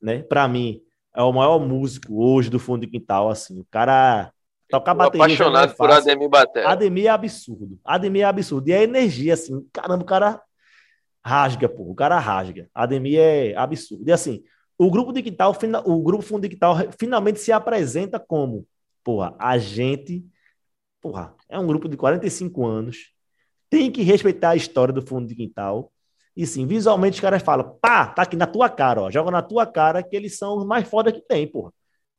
[0.00, 0.22] né?
[0.22, 0.80] Para mim,
[1.12, 3.58] é o maior músico hoje do fundo de quintal, assim.
[3.58, 4.32] O cara
[4.70, 6.10] tocar bateria é apaixonado por fácil.
[6.10, 6.68] Ademir Batera.
[6.68, 7.80] Ademir é absurdo.
[7.84, 8.68] Ademir é absurdo.
[8.68, 10.40] E a energia, assim, caramba, o cara
[11.26, 11.90] rasga, pô.
[11.90, 12.70] O cara rasga.
[12.72, 14.04] Ademir é absurdo.
[14.06, 14.44] E assim,
[14.78, 15.52] o grupo de quintal,
[15.84, 18.64] o grupo fundo de quintal finalmente se apresenta como,
[19.04, 20.24] porra, a gente,
[21.00, 23.12] porra, é um grupo de 45 anos,
[23.70, 25.92] tem que respeitar a história do fundo de quintal.
[26.36, 29.10] E sim, visualmente os caras falam, pá, tá aqui na tua cara, ó.
[29.10, 31.72] Joga na tua cara que eles são os mais foda que tem, porra.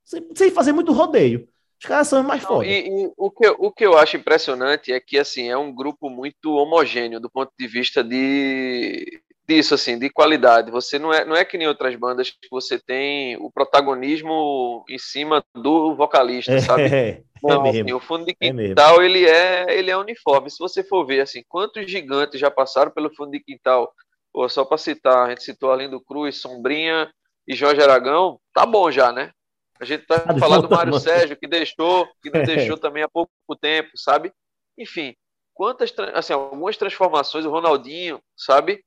[0.06, 1.48] Sem, sem fazer muito rodeio.
[1.82, 2.66] Os caras são os mais foda.
[2.66, 5.74] e, e o, que, eu- o que eu acho impressionante é que assim é um
[5.74, 9.22] grupo muito homogêneo do ponto de vista de
[9.56, 10.72] disso assim de qualidade.
[10.72, 14.98] Você não é não é que nem outras bandas que você tem o protagonismo em
[14.98, 16.84] cima do vocalista, sabe?
[17.46, 17.98] É, Não, é assim, mesmo.
[17.98, 20.50] o fundo de É quintal ele é ele é uniforme.
[20.50, 23.94] Se você for ver assim, quantos gigantes já passaram pelo fundo de quintal?
[24.32, 27.12] Pô, só para citar, a gente citou Alindo Cruz, Sombrinha
[27.48, 29.32] e Jorge Aragão, tá bom já, né?
[29.80, 31.00] A gente tá Tá de falando do volta, Mário.
[31.00, 32.56] Sérgio que deixou, que nos É.
[32.56, 34.32] deixou também há pouco tempo, sabe?
[34.78, 35.14] Enfim,
[35.54, 38.82] quantas assim, algumas transformações, o Ronaldinho, sabe?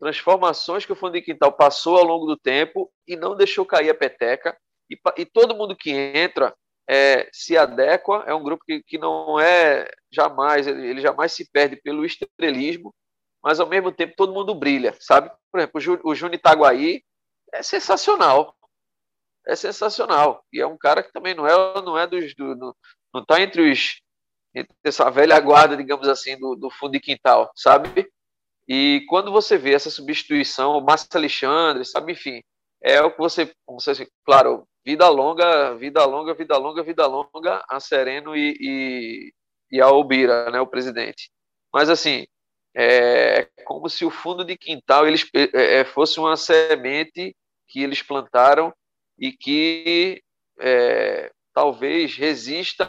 [0.00, 3.90] Transformações que o fundo de quintal passou ao longo do tempo e não deixou cair
[3.90, 4.56] a peteca.
[4.90, 6.54] E, e todo mundo que entra
[6.88, 11.48] é, se adequa, é um grupo que, que não é jamais, ele, ele jamais se
[11.48, 12.92] perde pelo estrelismo,
[13.42, 15.30] mas ao mesmo tempo todo mundo brilha, sabe?
[15.52, 17.02] Por exemplo, o, Júnior Itaguaí
[17.52, 18.56] é sensacional.
[19.46, 20.44] É sensacional.
[20.52, 22.34] E é um cara que também não é, não é dos.
[22.34, 22.56] Do,
[23.14, 24.00] não está entre os.
[24.54, 28.10] Entre essa velha guarda, digamos assim, do, do fundo de quintal, sabe?
[28.72, 32.12] E quando você vê essa substituição, Márcio Alexandre, sabe?
[32.12, 32.40] Enfim,
[32.80, 33.52] é o que você.
[33.66, 39.32] você claro, vida longa, vida longa, vida longa, vida longa a Sereno e, e,
[39.72, 40.60] e a Obira, né?
[40.60, 41.32] O presidente.
[41.74, 42.28] Mas assim,
[42.76, 47.34] é como se o fundo de quintal eles é, fosse uma semente
[47.66, 48.72] que eles plantaram
[49.18, 50.22] e que
[50.60, 52.88] é, talvez resista,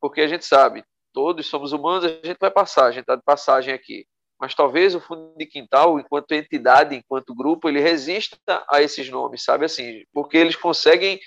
[0.00, 3.22] porque a gente sabe, todos somos humanos, a gente vai passar, a gente está de
[3.22, 4.06] passagem aqui.
[4.40, 8.38] Mas talvez o fundo de quintal, enquanto entidade, enquanto grupo, ele resista
[8.70, 10.04] a esses nomes, sabe assim?
[10.12, 11.18] Porque eles conseguem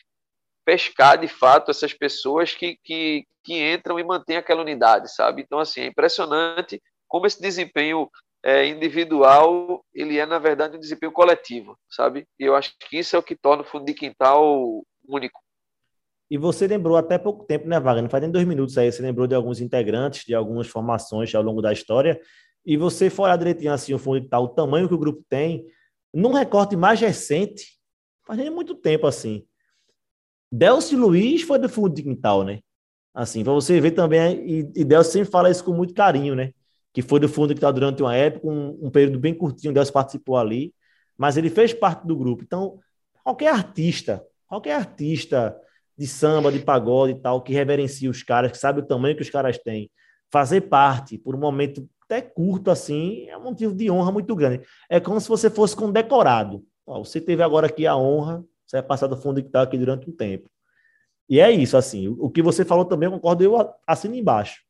[0.63, 5.41] pescar de fato essas pessoas que, que, que entram e mantêm aquela unidade, sabe?
[5.41, 8.09] Então, assim, é impressionante como esse desempenho
[8.43, 12.25] é, individual ele é, na verdade, um desempenho coletivo, sabe?
[12.39, 15.39] E eu acho que isso é o que torna o fundo de quintal único.
[16.29, 18.09] E você lembrou até pouco tempo, né, Wagner?
[18.09, 21.61] Faz nem dois minutos aí, você lembrou de alguns integrantes, de algumas formações ao longo
[21.61, 22.19] da história,
[22.65, 25.65] e você for olhar direitinho assim o fundo quintal, o tamanho que o grupo tem,
[26.13, 27.79] num recorte mais recente,
[28.25, 29.45] faz nem muito tempo assim.
[30.51, 32.59] Delcio Luiz foi do fundo de quintal, né?
[33.13, 36.51] Assim, para você ver também, e, e Delcio sempre fala isso com muito carinho, né?
[36.93, 39.93] Que foi do fundo de quintal durante uma época, um, um período bem curtinho, Delcio
[39.93, 40.73] participou ali,
[41.17, 42.43] mas ele fez parte do grupo.
[42.43, 42.79] Então,
[43.23, 45.57] qualquer artista, qualquer artista
[45.97, 49.21] de samba, de pagode e tal, que reverencia os caras, que sabe o tamanho que
[49.21, 49.89] os caras têm,
[50.31, 54.65] fazer parte por um momento até curto assim, é um motivo de honra muito grande.
[54.89, 56.65] É como se você fosse condecorado.
[56.85, 59.77] Ó, você teve agora aqui a honra você vai passar do fundo que está aqui
[59.77, 60.49] durante um tempo.
[61.27, 62.07] E é isso, assim.
[62.07, 64.61] O que você falou também, eu concordo, eu assino embaixo.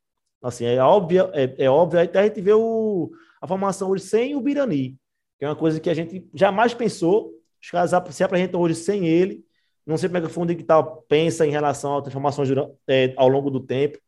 [0.41, 4.35] Assim, é óbvio, é, é óbvio, até a gente vê o, a formação hoje sem
[4.35, 4.97] o Birani,
[5.37, 7.31] que é uma coisa que a gente jamais pensou.
[7.61, 9.45] Os caras se apresentam hoje sem ele.
[9.85, 12.49] Não sei como é que o fundo digital pensa em relação a transformações
[12.87, 13.99] é, ao longo do tempo,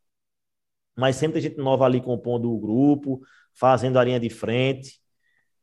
[0.95, 3.21] mas sempre tem gente nova ali compondo o grupo,
[3.53, 5.01] fazendo a linha de frente.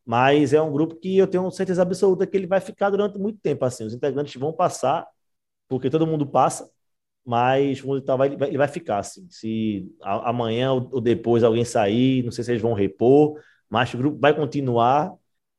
[0.05, 3.39] Mas é um grupo que eu tenho certeza absoluta que ele vai ficar durante muito
[3.41, 3.65] tempo.
[3.65, 5.07] Assim, os integrantes vão passar,
[5.69, 6.69] porque todo mundo passa,
[7.25, 9.29] mas o ele vai, ele vai ficar assim.
[9.31, 13.39] Se amanhã ou depois alguém sair, não sei se eles vão repor,
[13.69, 15.13] mas o grupo vai continuar,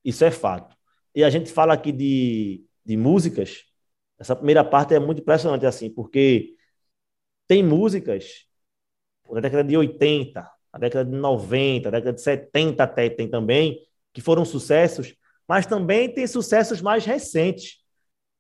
[0.04, 0.76] isso é fato.
[1.16, 3.64] E a gente fala aqui de, de músicas,
[4.20, 6.56] essa primeira parte é muito impressionante, assim, porque
[7.48, 8.48] tem músicas
[9.36, 13.80] da década de 80, a década de 90, a década de 70 até tem também,
[14.14, 15.16] que foram sucessos,
[15.48, 17.82] mas também tem sucessos mais recentes.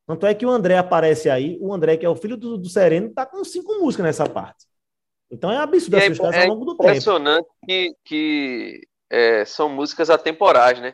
[0.08, 2.69] Tanto é que o André aparece aí, o André, que é o filho do, do
[2.69, 4.65] Sereno, está com cinco músicas nessa parte.
[5.30, 6.84] Então é absurdo é, é ao longo do tempo.
[6.84, 10.93] É impressionante que, que é, são músicas atemporais, né?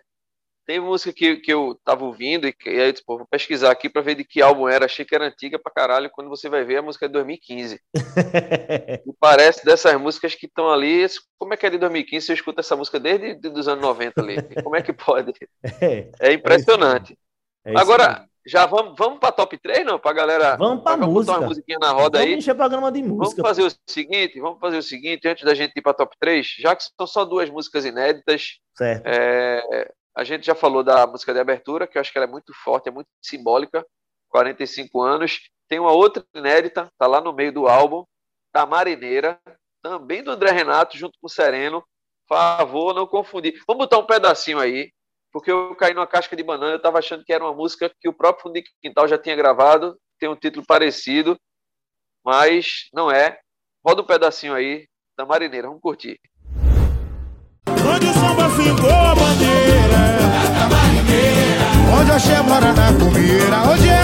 [0.67, 4.01] Tem música que, que eu tava ouvindo e, e aí, tipo, vou pesquisar aqui para
[4.01, 4.83] ver de que álbum era.
[4.83, 6.09] Achei que era antiga pra caralho.
[6.11, 7.79] Quando você vai ver, a música é de 2015.
[9.07, 11.07] e parece dessas músicas que estão ali.
[11.39, 12.25] Como é que é de 2015?
[12.25, 14.35] Você escuta essa música desde de, dos anos 90 ali.
[14.61, 15.31] Como é que pode?
[15.63, 17.17] É, é impressionante.
[17.63, 19.97] É isso, Agora, já vamos, vamos para top 3, não?
[19.97, 20.57] Para galera.
[20.57, 21.37] Vamos para música.
[21.37, 22.41] uma musiquinha na roda vamos aí.
[22.41, 23.41] Vamos programa de música.
[23.41, 26.55] Vamos fazer o seguinte, vamos fazer o seguinte, antes da gente ir para top 3,
[26.59, 28.59] já que são só duas músicas inéditas.
[28.75, 29.03] Certo.
[29.05, 32.29] É, a gente já falou da música de abertura, que eu acho que ela é
[32.29, 33.85] muito forte, é muito simbólica.
[34.29, 35.39] 45 anos.
[35.69, 38.03] Tem uma outra inédita, tá lá no meio do álbum,
[38.51, 39.39] da Marineira,
[39.79, 41.83] também do André Renato, junto com o Sereno.
[42.27, 43.61] Favor, não confundir.
[43.67, 44.91] Vamos botar um pedacinho aí,
[45.31, 48.09] porque eu caí numa casca de banana, eu estava achando que era uma música que
[48.09, 51.37] o próprio Fundo Quintal já tinha gravado, tem um título parecido,
[52.25, 53.39] mas não é.
[53.85, 56.19] Roda um pedacinho aí da Marineira, vamos curtir.
[57.67, 59.76] Onde o samba ficou bandeira
[62.17, 64.01] Onde a Xé mora na comeira Onde é?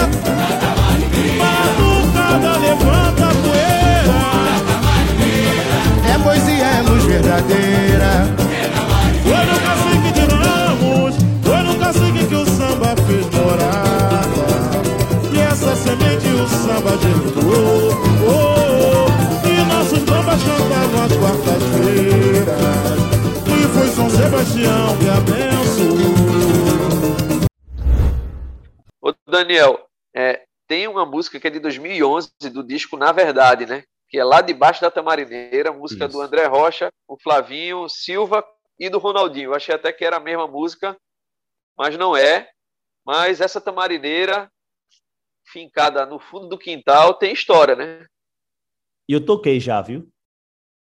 [1.36, 4.22] Batucada levanta a poeira
[6.08, 8.32] É poesia, é luz verdadeira
[9.24, 14.46] Foi no cacique de Ramos Foi no cacique que o samba fez morada
[15.32, 17.90] E essa semente o samba germinou
[18.22, 19.48] oh, oh, oh.
[19.48, 22.94] E nossos bambas cantavam as quartas-feiras
[23.74, 26.33] foi São Sebastião que abençoou.
[29.04, 29.86] Ô Daniel,
[30.16, 33.84] é, tem uma música que é de 2011 do disco Na Verdade, né?
[34.08, 36.16] Que é lá debaixo da Tamarineira, música Isso.
[36.16, 38.42] do André Rocha, o Flavinho, Silva
[38.78, 39.50] e do Ronaldinho.
[39.50, 40.96] Eu achei até que era a mesma música,
[41.76, 42.50] mas não é.
[43.04, 44.50] Mas essa Tamarineira,
[45.52, 48.06] fincada no fundo do quintal, tem história, né?
[49.06, 50.10] E eu toquei já, viu?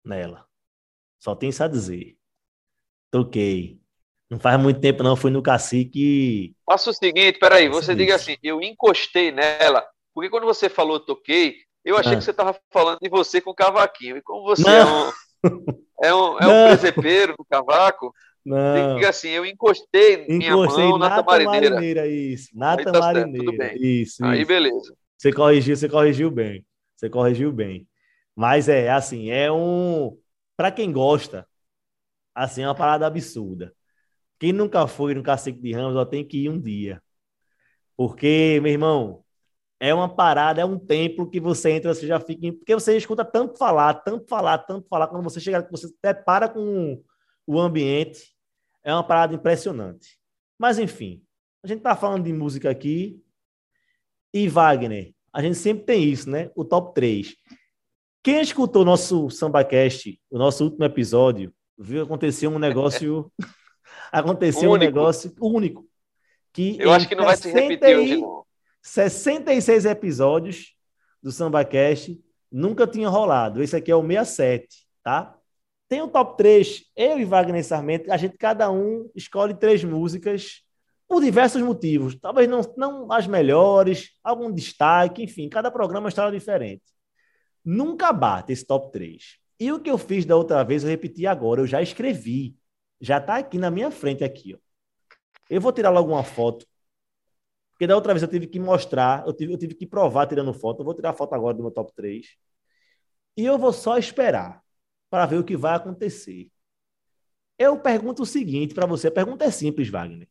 [0.03, 0.49] Nela.
[1.19, 2.17] Só tem isso a dizer.
[3.11, 3.79] Toquei.
[4.31, 5.17] Não faz muito tempo, não.
[5.17, 6.55] Fui no cacique.
[6.65, 9.85] Faça o seguinte, peraí, você diga assim, eu encostei nela,
[10.15, 12.17] porque quando você falou toquei, eu achei ah.
[12.17, 14.17] que você estava falando de você com o cavaquinho.
[14.17, 15.13] E como você é um,
[16.03, 18.13] é um, é um presepeiro do cavaco,
[18.45, 18.95] não.
[18.95, 21.69] Diga assim, eu encostei, encostei minha mão na, tamarineira.
[21.69, 22.07] tamarineira.
[22.07, 23.45] Isso, na Aí tamarineira.
[23.45, 23.77] Tá tudo bem.
[23.77, 24.47] Isso, Aí isso.
[24.47, 24.97] beleza.
[25.19, 26.65] Você corrigiu, você corrigiu bem.
[26.95, 27.89] Você corrigiu bem.
[28.37, 30.17] Mas é assim, é um.
[30.57, 31.45] Para quem gosta,
[32.37, 33.73] Assim, é uma parada absurda.
[34.39, 37.03] Quem nunca foi no Cacique de Ramos, ó, tem que ir um dia.
[37.97, 39.25] Porque, meu irmão,
[39.81, 42.53] é uma parada, é um templo que você entra, você já fica.
[42.53, 46.49] Porque você escuta tanto falar, tanto falar, tanto falar, quando você chega, você até para
[46.49, 47.03] com
[47.47, 48.35] o ambiente.
[48.85, 50.19] É uma parada impressionante.
[50.59, 51.23] Mas, enfim,
[51.63, 53.21] a gente tá falando de música aqui.
[54.33, 56.51] E Wagner, a gente sempre tem isso, né?
[56.55, 57.35] O top 3.
[58.23, 63.31] Quem escutou o nosso SambaCast, o nosso último episódio, viu acontecer um negócio.
[64.13, 65.87] aconteceu um negócio único.
[66.53, 68.45] Que Eu acho que não vai se repetir hoje, não.
[68.83, 70.75] 66 episódios
[71.23, 73.63] do SambaCast nunca tinha rolado.
[73.63, 75.37] Esse aqui é o 67, tá?
[75.89, 80.63] Tem o top 3, eu e Wagner Sarmento, a gente cada um escolhe três músicas
[81.09, 82.19] por diversos motivos.
[82.19, 86.83] Talvez não, não as melhores, algum destaque, enfim, cada programa é uma história diferente.
[87.65, 89.39] Nunca bate esse top 3.
[89.59, 92.57] E o que eu fiz da outra vez, eu repeti agora, eu já escrevi.
[93.01, 94.59] Já está aqui na minha frente aqui, ó.
[95.49, 96.67] Eu vou tirar logo uma foto.
[97.73, 100.53] Porque da outra vez eu tive que mostrar, eu tive, eu tive que provar tirando
[100.53, 100.81] foto.
[100.81, 102.37] Eu vou tirar a foto agora do meu top 3.
[103.37, 104.63] E eu vou só esperar
[105.11, 106.49] para ver o que vai acontecer.
[107.59, 110.29] Eu pergunto o seguinte para você, a pergunta é simples, Wagner.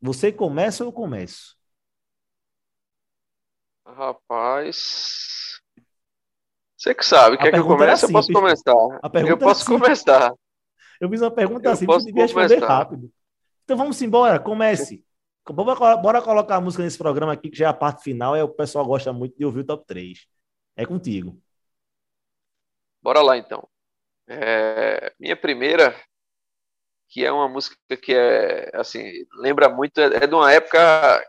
[0.00, 1.56] Você começa ou eu começo?
[3.84, 5.60] Rapaz.
[6.76, 7.36] Você que sabe.
[7.36, 8.06] Quer que eu comece?
[8.06, 8.72] Eu posso começar.
[9.28, 10.32] eu posso começar.
[11.00, 13.10] Eu fiz uma pergunta assim, você devia responder rápido.
[13.64, 15.04] Então vamos embora, comece.
[15.48, 18.44] Bora, bora colocar a música nesse programa aqui, que já é a parte final, é
[18.44, 20.26] o pessoal gosta muito de ouvir o top 3.
[20.76, 21.40] É contigo.
[23.02, 23.66] Bora lá então.
[24.28, 25.96] É, minha primeira
[27.08, 30.78] que é uma música que é assim lembra muito é, é de uma época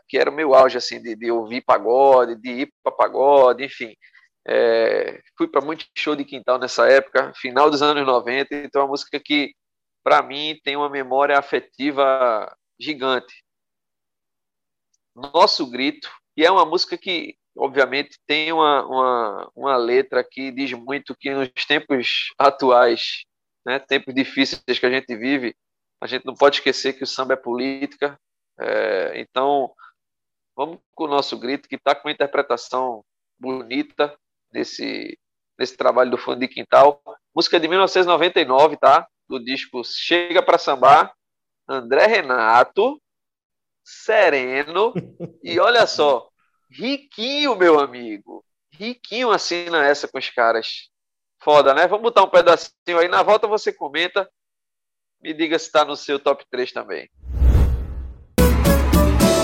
[0.08, 3.92] que era o meu auge assim de, de ouvir pagode de ir para pagode enfim
[4.46, 8.84] é, fui para muito show de quintal nessa época final dos anos 90 então é
[8.84, 9.52] uma música que
[10.02, 13.44] para mim tem uma memória afetiva gigante
[15.14, 20.72] nosso grito e é uma música que obviamente tem uma, uma, uma letra que diz
[20.72, 23.24] muito que nos tempos atuais
[23.64, 25.54] né, tempos difíceis que a gente vive,
[26.00, 28.18] a gente não pode esquecer que o samba é política.
[28.58, 29.72] É, então,
[30.56, 33.04] vamos com o nosso grito, que está com uma interpretação
[33.38, 34.16] bonita
[34.50, 35.18] desse,
[35.58, 37.00] desse trabalho do Fundo de Quintal.
[37.34, 39.08] Música de 1999, tá?
[39.38, 41.14] Do disco Chega para Sambar,
[41.68, 43.00] André Renato,
[43.82, 44.92] Sereno,
[45.42, 46.28] e olha só,
[46.70, 48.44] Riquinho, meu amigo.
[48.72, 50.90] Riquinho assina essa com os caras.
[51.42, 51.86] Foda, né?
[51.86, 53.08] Vamos botar um pedacinho aí.
[53.08, 54.28] Na volta você comenta
[55.22, 57.08] me diga se está no seu top 3 também.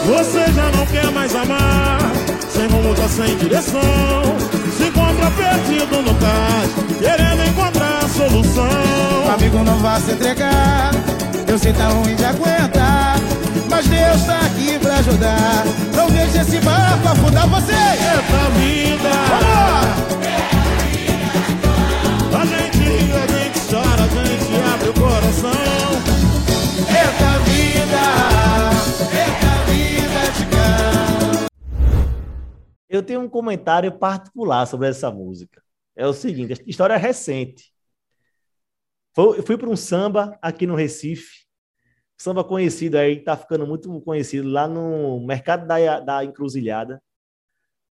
[0.04, 2.00] Você já não quer mais amar,
[2.50, 3.80] sem rumo, tá sem direção.
[4.76, 7.77] Se encontra perdido no cais, querendo encontrar
[8.18, 9.32] a solução.
[9.32, 10.90] Amigo, não vá se entregar,
[11.46, 13.16] eu sei tá ruim de aguentar.
[13.70, 15.64] Mas Deus tá aqui pra ajudar.
[15.94, 17.72] Não deixe esse barco afundar você.
[17.72, 19.10] Essa vida.
[19.28, 20.08] Vamos!
[22.34, 25.50] A gente ri, a gente chora, a gente abre o coração.
[26.88, 28.04] Eita vida,
[29.12, 31.46] eita vida de cá.
[32.88, 35.62] Eu tenho um comentário particular sobre essa música.
[35.94, 37.77] É o seguinte, a história é recente.
[39.18, 41.44] Eu fui para um samba aqui no Recife,
[42.16, 47.02] samba conhecido aí, tá ficando muito conhecido lá no Mercado da, da Encruzilhada.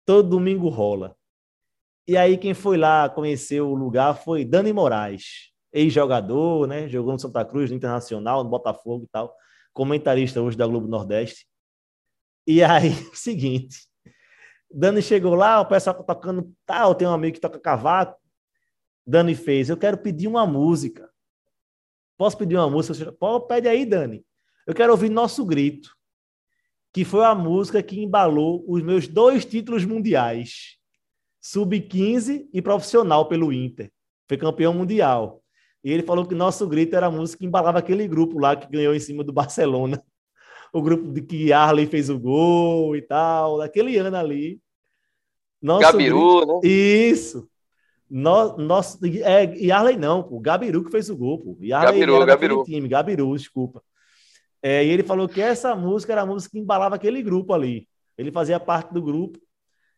[0.05, 1.17] Todo domingo rola.
[2.07, 6.87] E aí quem foi lá conhecer o lugar foi Dani Moraes ex-jogador, né?
[6.87, 9.35] Jogou no Santa Cruz, no Internacional, no Botafogo e tal.
[9.73, 11.45] Comentarista hoje da Globo Nordeste.
[12.47, 13.85] E aí, seguinte.
[14.71, 18.19] Dani chegou lá, o pessoal tá tocando tal, tem um amigo que toca cavaco.
[19.05, 21.06] Dani fez, eu quero pedir uma música.
[22.17, 23.11] Posso pedir uma música?
[23.11, 24.25] Pô, pede aí, Dani.
[24.65, 25.95] Eu quero ouvir Nosso Grito,
[26.91, 30.77] que foi a música que embalou os meus dois títulos mundiais.
[31.39, 33.91] Sub-15 e profissional pelo Inter.
[34.27, 35.41] Foi campeão mundial.
[35.83, 38.69] E ele falou que Nosso Grito era a música que embalava aquele grupo lá que
[38.69, 40.01] ganhou em cima do Barcelona.
[40.73, 44.59] O grupo de que Arley fez o gol e tal, daquele ano ali.
[45.61, 46.53] Nosso Gabiru, grito...
[46.55, 46.67] né?
[46.67, 47.49] Isso.
[48.09, 51.57] No, nosso, é, e Arley não, o Gabiru que fez o gol, pô.
[51.59, 52.63] E Arley Gabiru, Gabiru.
[52.63, 53.83] time, Gabiru, desculpa.
[54.61, 57.87] É, e ele falou que essa música era a música que embalava aquele grupo ali.
[58.17, 59.39] Ele fazia parte do grupo.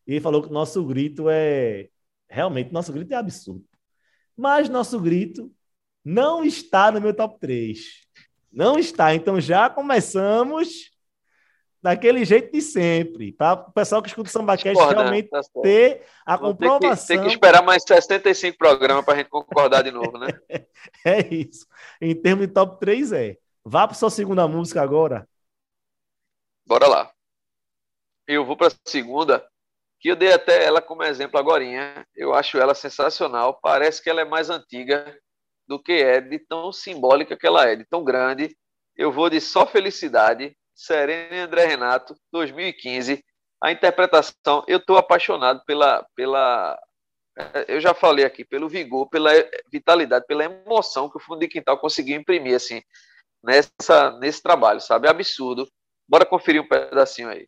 [0.05, 1.88] E ele falou que nosso grito é.
[2.28, 3.64] Realmente, nosso grito é absurdo.
[4.36, 5.51] Mas nosso grito
[6.03, 7.80] não está no meu top 3.
[8.51, 9.14] Não está.
[9.14, 10.91] Então já começamos
[11.82, 16.38] daquele jeito de sempre, para o pessoal que escuta o SambaCast realmente tá ter a
[16.38, 17.07] comprovação.
[17.07, 20.27] Tem que, que, esperar mais 65 programas para a gente concordar de novo, né?
[21.05, 21.65] é isso.
[22.01, 23.38] Em termos de top 3, é.
[23.63, 25.27] Vá para sua segunda música agora.
[26.65, 27.11] Bora lá.
[28.27, 29.45] Eu vou para a segunda,
[29.99, 31.63] que eu dei até ela como exemplo agora.
[32.15, 33.59] Eu acho ela sensacional.
[33.61, 35.17] Parece que ela é mais antiga,
[35.67, 38.55] do que é de tão simbólica que ela é, de tão grande.
[38.95, 43.21] Eu vou de Só Felicidade, Serena e André Renato, 2015.
[43.61, 46.80] a interpretação, eu estou apaixonado pela, pela.
[47.38, 49.30] Eh, eu já falei aqui, pelo vigor, pela
[49.69, 52.82] vitalidade, pela emoção que o Fundo de Quintal conseguiu imprimir, assim,
[53.43, 55.07] nessa, nesse trabalho, sabe?
[55.07, 55.67] É absurdo.
[56.07, 57.45] Bora conferir um pedacinho aí.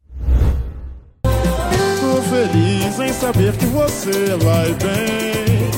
[1.24, 5.72] Tô feliz em saber que você vai bem.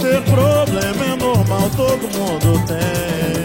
[0.00, 3.44] Ter problema é normal, todo mundo tem.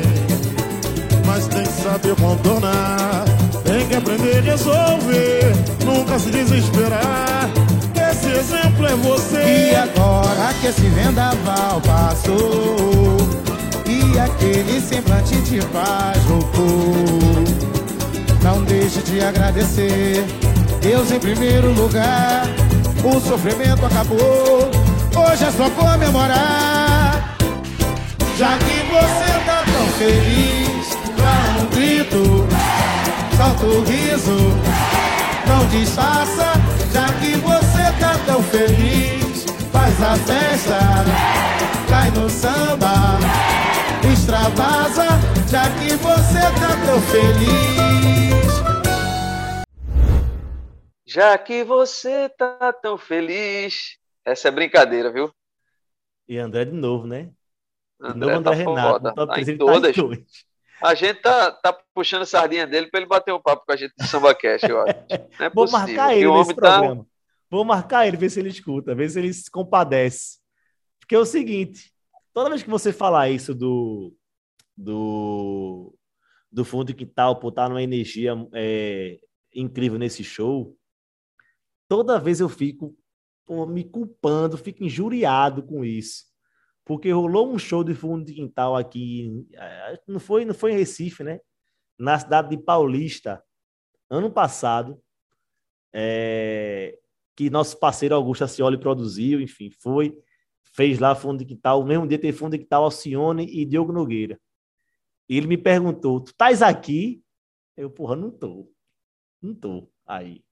[1.26, 3.29] Mas tem que saber contornar.
[4.00, 5.54] Aprender a resolver.
[5.84, 7.50] Nunca se desesperar.
[8.10, 9.72] Esse exemplo é você.
[9.72, 13.18] E agora que esse vendaval passou.
[13.86, 17.44] E aquele semblante de paz voltou.
[18.42, 20.24] Não deixe de agradecer.
[20.82, 22.48] Deus em primeiro lugar.
[23.04, 24.72] O sofrimento acabou.
[25.14, 27.36] Hoje é só comemorar.
[28.38, 30.69] Já que você tá tão feliz,
[33.60, 34.38] solta o riso,
[35.48, 36.54] não disfarça.
[36.92, 40.80] Já que você tá tão feliz, faz a festa,
[41.88, 43.20] cai no samba,
[44.12, 45.08] extravasa.
[45.50, 48.50] Já que você tá tão feliz.
[51.06, 53.98] Já que você tá tão feliz.
[54.26, 55.32] Essa é brincadeira, viu?
[56.28, 57.32] E André de novo, né?
[58.00, 58.94] De André, novo André tá Renato.
[58.94, 59.14] foda.
[59.16, 59.96] top Tá 3, em ele tá em todas.
[59.96, 60.20] dois.
[60.82, 63.76] A gente tá, tá puxando a sardinha dele para ele bater um papo com a
[63.76, 65.00] gente do Samba Cash, eu acho.
[65.40, 65.96] Não é Vou possível.
[65.96, 66.78] marcar ele nesse tá.
[66.78, 67.08] programa.
[67.50, 70.38] Vou marcar ele, ver se ele escuta, ver se ele se compadece.
[71.00, 71.92] Porque é o seguinte,
[72.34, 74.14] toda vez que você falar isso do
[74.78, 75.94] do,
[76.50, 79.20] do fundo de quintal, por estar numa energia é,
[79.54, 80.78] incrível nesse show,
[81.88, 82.96] toda vez eu fico
[83.46, 86.29] pô, me culpando, fico injuriado com isso.
[86.90, 90.78] Porque rolou um show de fundo de quintal aqui, eh, não foi, não foi em
[90.78, 91.40] Recife, né?
[92.00, 93.44] Na cidade de Paulista,
[94.10, 95.00] ano passado,
[95.94, 96.98] é,
[97.36, 100.18] que nosso parceiro Augusto Acioli produziu, enfim, foi,
[100.74, 103.94] fez lá fundo de quintal, o mesmo dia teve fundo de quintal Alcione e Diogo
[103.94, 104.42] Nogueira.
[105.30, 107.22] Ele me perguntou, tu estás aqui?
[107.78, 108.68] Eu, porra, não tô.
[109.40, 109.92] Não tô.
[110.08, 110.44] Aí.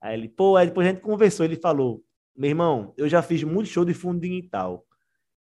[0.00, 2.02] Aí ele, pô, aí depois a gente conversou, ele falou,
[2.34, 4.87] meu irmão, eu já fiz muito show de fundo de quintal.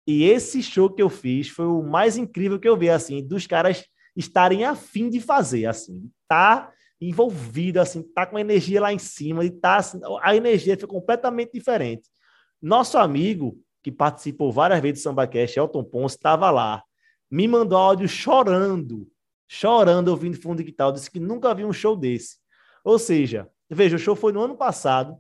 [0.05, 3.45] E esse show que eu fiz foi o mais incrível que eu vi, assim, dos
[3.45, 3.85] caras
[4.15, 9.49] estarem afim de fazer, assim, tá envolvido, assim, tá com energia lá em cima, e
[9.49, 12.09] tá, assim, a energia foi completamente diferente.
[12.61, 16.83] Nosso amigo, que participou várias vezes do SambaCast, Elton Ponce, estava lá,
[17.29, 19.07] me mandou áudio chorando,
[19.47, 22.37] chorando, ouvindo fundo de quintal, disse que nunca viu um show desse.
[22.83, 25.17] Ou seja, veja, o show foi no ano passado,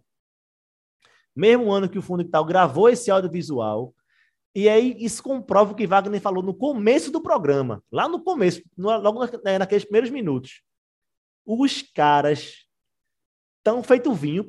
[1.35, 3.93] mesmo ano que o Fundo de Quintal gravou esse audiovisual,
[4.53, 8.61] e aí isso comprova o que Wagner falou no começo do programa, lá no começo,
[8.77, 10.61] no- logo na- naqueles primeiros minutos.
[11.45, 12.65] Os caras
[13.57, 14.47] estão feito vinho,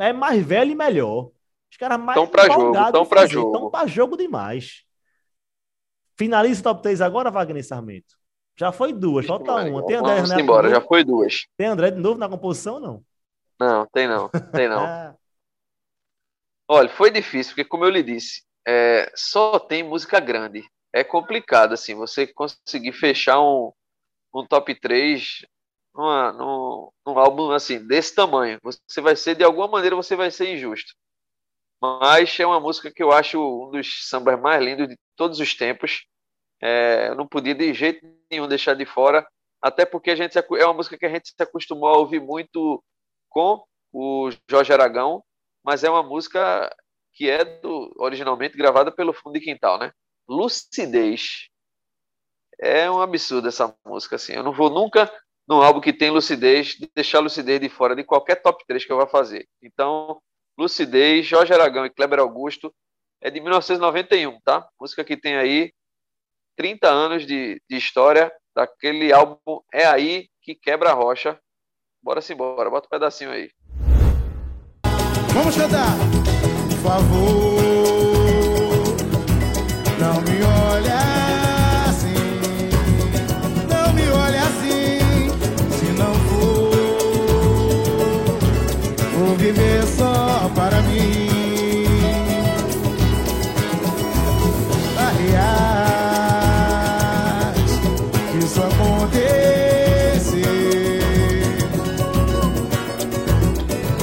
[0.00, 1.30] é mais velho e melhor.
[1.70, 3.52] Os caras mais Tão pra jogo, empolgados tão em pra fazer, jogo.
[3.52, 4.84] Tão pra jogo demais.
[6.16, 8.16] Finaliza o top 3 agora, Wagner Sarmento.
[8.56, 9.84] Já foi duas, falta uma.
[9.86, 11.46] Tem André Vamos Renato embora, já foi duas.
[11.56, 13.02] Tem André de novo na composição, não?
[13.58, 14.82] Não, tem não, tem não.
[16.68, 20.62] Olha, foi difícil, porque como eu lhe disse, é, só tem música grande.
[20.92, 23.72] É complicado, assim, você conseguir fechar um,
[24.34, 25.44] um top 3
[25.94, 28.58] numa, num, num álbum, assim, desse tamanho.
[28.62, 30.92] Você vai ser, de alguma maneira, você vai ser injusto.
[31.80, 35.54] Mas é uma música que eu acho um dos sambas mais lindos de todos os
[35.54, 36.06] tempos.
[36.62, 39.26] É, eu não podia de jeito nenhum deixar de fora,
[39.60, 42.82] até porque a gente é uma música que a gente se acostumou a ouvir muito
[43.28, 45.24] com o Jorge Aragão,
[45.64, 46.72] mas é uma música
[47.12, 49.92] que é do, originalmente gravada pelo Fundo de Quintal, né?
[50.28, 51.48] Lucidez.
[52.58, 54.32] É um absurdo essa música, assim.
[54.34, 55.12] Eu não vou nunca,
[55.48, 58.96] num álbum que tem lucidez, deixar lucidez de fora de qualquer top 3 que eu
[58.96, 59.48] vá fazer.
[59.60, 60.20] Então,
[60.56, 62.72] Lucidez, Jorge Aragão e Kleber Augusto,
[63.20, 64.66] é de 1991, tá?
[64.78, 65.72] Música que tem aí
[66.56, 71.38] 30 anos de, de história daquele álbum É Aí que Quebra a Rocha.
[72.02, 72.68] Bora sim, bora.
[72.68, 73.50] Bota um pedacinho aí.
[75.32, 76.11] Vamos cantar.
[76.82, 77.62] Favor,
[80.00, 80.98] não me olha
[81.88, 82.70] assim.
[83.70, 84.98] Não me olha assim.
[85.78, 86.72] Se não for,
[89.16, 91.28] vou viver só para mim.
[94.98, 95.70] Aliás,
[98.44, 99.42] isso acontecer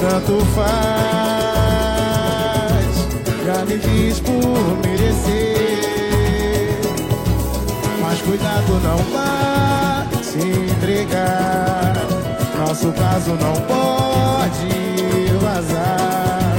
[0.00, 1.29] tanto faz,
[4.24, 5.80] por merecer.
[8.00, 11.94] Mas cuidado não vá se entregar,
[12.58, 16.56] nosso caso não pode vazar.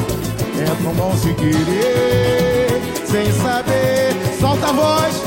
[0.60, 4.16] É tão bom se querer sem saber.
[4.40, 5.22] Solta a voz.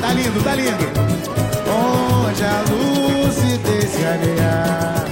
[0.00, 0.86] Tá lindo, tá lindo.
[1.68, 5.04] Onde a lucidez se alinhar,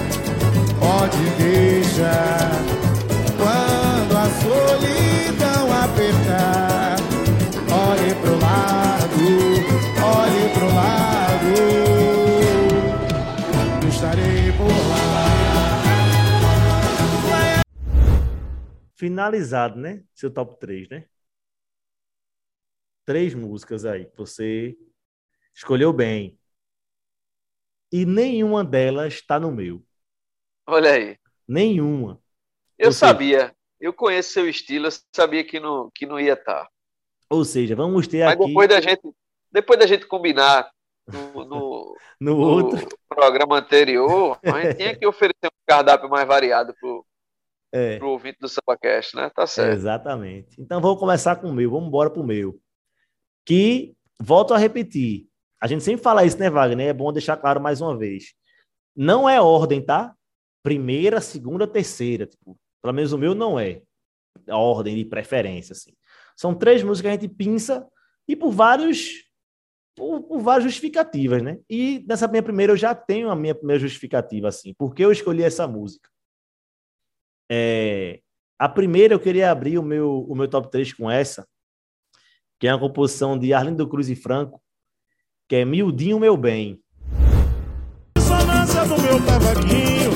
[0.78, 2.83] pode deixar.
[3.44, 6.96] Quando a solidão apertar,
[7.68, 9.20] olhe pro lado,
[10.00, 11.52] olhe pro lado.
[13.82, 15.04] Eu estarei por lá.
[18.96, 20.02] Finalizado, né?
[20.14, 21.06] Seu top 3, né?
[23.04, 24.06] Três músicas aí.
[24.06, 24.74] que Você
[25.54, 26.40] escolheu bem.
[27.92, 29.84] E nenhuma delas está no meu.
[30.66, 31.18] Olha aí.
[31.46, 32.23] Nenhuma.
[32.78, 33.54] Eu seja- sabia.
[33.80, 36.68] Eu conheço seu estilo, eu sabia que não, que não ia estar.
[37.28, 39.02] Ou seja, vamos ter Mas aqui depois da gente,
[39.52, 40.70] depois da gente combinar
[41.06, 42.88] no, no- no no outro.
[43.08, 47.04] programa anterior, a gente tinha que oferecer um cardápio mais variado pro,
[47.72, 49.30] É, pro ouvinte do SambaCast, né?
[49.34, 49.72] Tá é, certo.
[49.74, 50.60] exatamente.
[50.60, 51.70] Então vamos começar com o meu.
[51.70, 52.58] Vamos embora pro meu.
[53.44, 55.26] Que, volto a repetir,
[55.60, 56.88] a gente sempre fala isso, né, Wagner?
[56.88, 58.34] É bom deixar claro mais uma vez.
[58.96, 60.14] Não é ordem, tá?
[60.62, 62.26] Primeira, segunda, terceira.
[62.26, 63.80] Tipo, pelo menos o meu não é
[64.46, 65.92] a ordem de preferência, assim.
[66.36, 67.88] São três músicas que a gente pinça
[68.28, 69.24] e por vários
[69.96, 71.58] por, por várias justificativas, né?
[71.70, 74.74] E nessa minha primeira eu já tenho a minha primeira justificativa, assim.
[74.74, 76.10] Por que eu escolhi essa música?
[77.50, 78.20] É,
[78.58, 81.48] a primeira eu queria abrir o meu, o meu top 3 com essa,
[82.60, 84.62] que é uma composição de Arlindo Cruz e Franco,
[85.48, 86.82] que é Mildinho Meu Bem.
[88.18, 90.13] Ressonância do meu cavaquinho,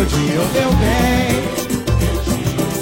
[0.00, 1.44] Miudinho, meu bem.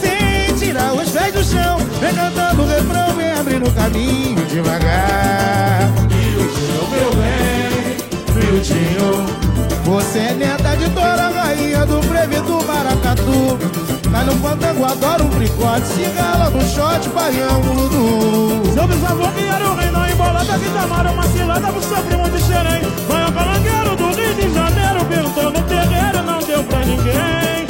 [0.01, 5.91] Sem tirar os pés do chão, vem cantando o refrão, vem abrindo o caminho devagar.
[6.09, 7.97] Miudinho, meu bem.
[8.37, 9.27] Miudinho.
[9.85, 13.59] Você é neta de Dora, rainha do Breve do Maracatu.
[14.13, 18.75] Tá no fandango, adora um tricote, cigala no shot, baião, Dudu.
[18.75, 22.31] Seu bisavô que era o rei da embolada que chamaram uma cilada pro seu primo
[22.31, 22.83] de xerém.
[23.09, 26.18] Foi o calangueiro do Rio de Janeiro, perguntou no terreiro, não
[26.59, 27.65] deu pra ninguém.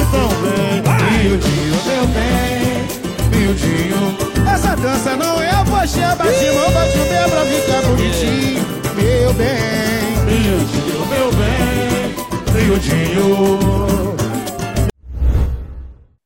[0.00, 0.82] Então vem!
[1.24, 2.84] Miudinho, meu bem,
[3.30, 4.48] miudinho.
[4.52, 8.64] Essa dança não é a poxa, bate mão, bate o pé pra ficar bonitinho.
[8.94, 12.64] Meu bem, Miudinho, meu bem.
[12.66, 14.14] miudinho.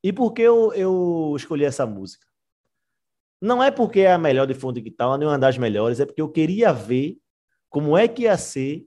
[0.02, 2.26] E por que eu, eu escolhi essa música?
[3.40, 6.06] Não é porque é a melhor de fundo de guitarra, nem uma das melhores, é
[6.06, 7.18] porque eu queria ver
[7.70, 8.84] como é que ia ser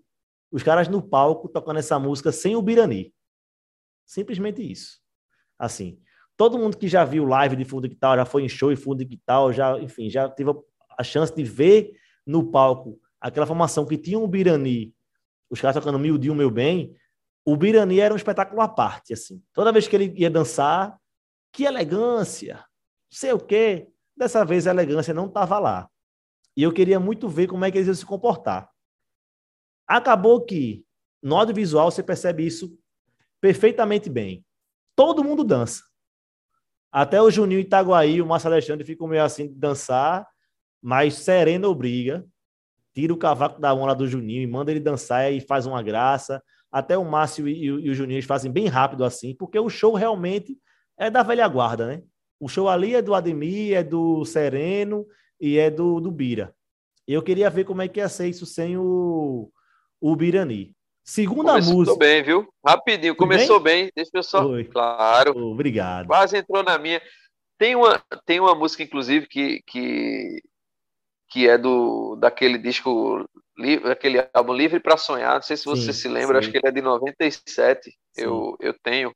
[0.52, 3.14] os caras no palco tocando essa música sem o Birani.
[4.12, 4.99] Simplesmente isso.
[5.57, 5.97] Assim,
[6.36, 8.76] todo mundo que já viu live de fundo de guitarra, já foi em show de
[8.76, 10.51] fundo de guitarra, já, enfim, já teve
[10.97, 11.93] a chance de ver
[12.28, 14.93] no palco aquela formação que tinha o Birani,
[15.49, 16.93] os caras tocando Mildinho Meu Bem,
[17.45, 19.41] o Birani era um espetáculo à parte, assim.
[19.53, 20.99] Toda vez que ele ia dançar,
[21.49, 22.66] que elegância,
[23.09, 23.88] sei o quê.
[24.14, 25.89] Dessa vez a elegância não estava lá.
[26.57, 28.70] E eu queria muito ver como é que eles iam se comportar.
[29.88, 30.86] Acabou que
[31.24, 32.78] no audiovisual você percebe isso
[33.42, 34.46] perfeitamente bem.
[34.96, 35.82] Todo mundo dança.
[36.92, 40.28] Até o Juninho Itaguaí, o Márcio Alexandre ficam meio assim de dançar,
[40.82, 42.26] mas Serena obriga,
[42.94, 45.82] tira o cavaco da mão lá do Juninho e manda ele dançar e faz uma
[45.82, 46.42] graça.
[46.72, 50.58] Até o Márcio e, e o Juninho fazem bem rápido assim, porque o show realmente
[50.98, 52.04] é da velha guarda, né?
[52.39, 55.06] O show ali é do Ademir, é do Sereno
[55.39, 56.54] e é do, do Bira.
[57.08, 59.52] Eu queria ver como é que ia ser isso sem o,
[60.00, 60.76] o Birani.
[61.12, 61.97] Segunda Começou música.
[61.97, 62.47] bem, viu?
[62.66, 63.91] Rapidinho, começou bem.
[63.93, 64.43] Deixa eu só.
[64.43, 64.64] Foi.
[64.64, 66.07] Claro, Obrigado.
[66.07, 67.01] quase entrou na minha.
[67.57, 70.41] Tem uma, tem uma música, inclusive, que, que,
[71.30, 73.26] que é do daquele disco,
[73.84, 75.36] daquele álbum Livre para Sonhar.
[75.36, 76.53] Não sei se você Sim, se lembra, acho sim.
[76.53, 77.89] que ele é de 97.
[77.91, 77.95] Sim.
[78.16, 79.14] Eu, eu tenho,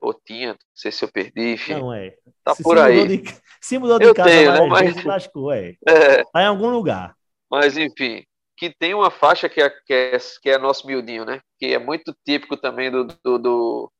[0.00, 1.74] ou tinha, não sei se eu perdi, enfim.
[1.74, 2.14] Não é.
[2.42, 3.00] tá se, por se aí.
[3.02, 5.74] Mudou de, se mudou de Eu casa tenho, né, mas- vezes, lascou, é.
[5.86, 7.14] É, Tá em algum lugar.
[7.50, 8.24] mas enfim,
[8.58, 11.40] que tem uma faixa que é, que é, que é nosso miudinho, né?
[11.58, 13.92] Que é muito típico também do, do, do,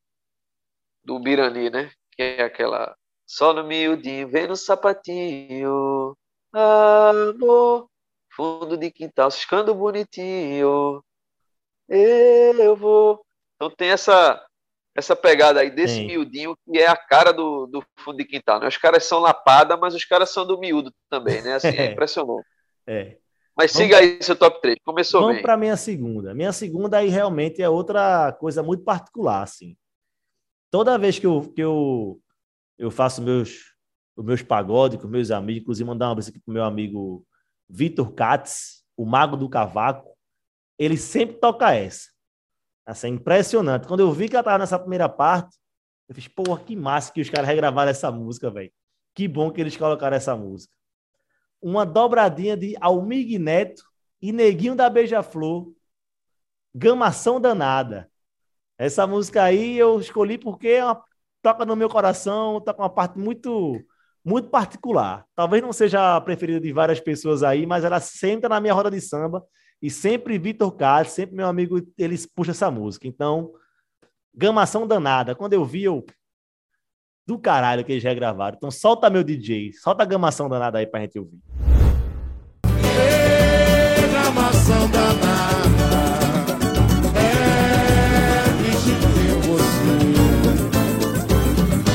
[1.03, 1.91] do Birani, né?
[2.11, 2.95] Que é aquela.
[3.25, 6.15] Só no miudinho, vem no sapatinho,
[6.51, 7.87] amor,
[8.35, 11.03] fundo de quintal, ficando bonitinho,
[11.87, 13.23] eu vou.
[13.55, 14.45] Então tem essa
[14.95, 16.07] essa pegada aí desse Tem.
[16.07, 18.67] miudinho que é a cara do, do fundo de quintal, né?
[18.67, 21.53] Os caras são lapada, mas os caras são do miúdo também, né?
[21.53, 22.45] Assim, é impressionante.
[22.85, 23.18] É.
[23.59, 24.77] Mas Vamos- siga aí seu top 3.
[24.85, 25.43] Começou Vamos bem.
[25.43, 26.33] para minha segunda.
[26.33, 29.75] Minha segunda aí realmente é outra coisa muito particular, assim.
[30.71, 32.21] Toda vez que eu, que eu,
[32.77, 33.75] eu faço meus,
[34.15, 37.27] os meus pagodes com meus amigos, inclusive mandar um abraço aqui pro meu amigo
[37.67, 40.15] Vitor Katz, o Mago do Cavaco,
[40.77, 42.07] ele sempre toca essa.
[42.85, 43.89] Assim, é impressionante.
[43.89, 45.57] Quando eu vi que ela tava nessa primeira parte,
[46.07, 48.71] eu fiz, porra, que massa que os caras regravaram essa música, velho.
[49.13, 50.73] Que bom que eles colocaram essa música.
[51.61, 53.83] Uma dobradinha de Almig Neto
[54.21, 55.71] e Neguinho da Beija-Flor.
[56.73, 58.09] Gamação Danada.
[58.77, 61.03] Essa música aí eu escolhi porque é uma,
[61.41, 63.79] toca no meu coração, toca uma parte muito
[64.23, 65.25] muito particular.
[65.33, 68.91] Talvez não seja a preferida de várias pessoas aí, mas ela sempre na minha roda
[68.91, 69.43] de samba
[69.81, 73.07] e sempre Vitor Card, sempre meu amigo, eles puxam essa música.
[73.07, 73.53] Então,
[74.33, 75.35] Gamação Danada.
[75.35, 76.05] Quando eu vi, eu
[77.29, 78.55] do caralho que eles já gravaram.
[78.57, 81.37] Então solta meu DJ, solta a gamação danada aí pra gente ouvir.
[82.65, 85.29] Ei, gamação danada.
[87.15, 89.97] É, bicho de você.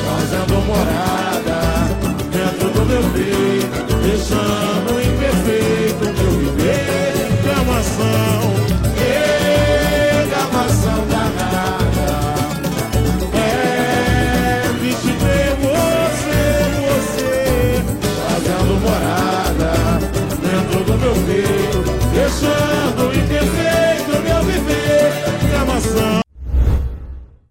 [0.07, 1.59] Fazendo morada
[2.31, 4.64] dentro do meu peito, deixando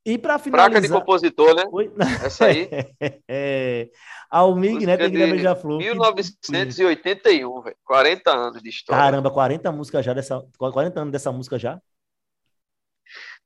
[0.06, 0.82] E pra Fraca finalizar...
[0.82, 1.64] de compositor, né?
[1.72, 1.93] Oi?
[2.24, 2.68] Essa aí.
[3.28, 3.89] é...
[4.30, 5.78] Almig Neto música e Guilherme de Beija-Flor.
[5.78, 7.78] 1981, velho.
[7.86, 9.01] 40 anos de história.
[9.01, 10.45] Caramba, 40 músicas já dessa...
[10.58, 11.80] 40 anos dessa música já?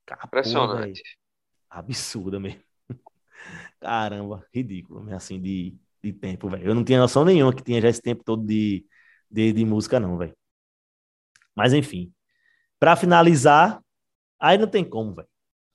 [0.04, 1.02] Porra, Impressionante.
[1.02, 1.18] velho.
[1.70, 2.60] Absurda mesmo.
[3.80, 6.66] Caramba, ridículo, mesmo, assim, de, de tempo, velho.
[6.66, 8.84] Eu não tinha noção nenhuma que tinha já esse tempo todo de,
[9.30, 10.34] de, de música, não, velho.
[11.54, 12.12] Mas, enfim.
[12.80, 13.80] Pra finalizar,
[14.40, 15.28] aí não tem como, velho.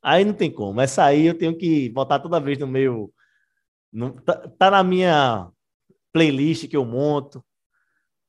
[0.04, 0.82] Aí não tem como.
[0.82, 3.14] Essa aí eu tenho que botar toda vez no meu.
[3.92, 5.50] no- tá, tá na minha
[6.12, 7.44] playlist que eu monto.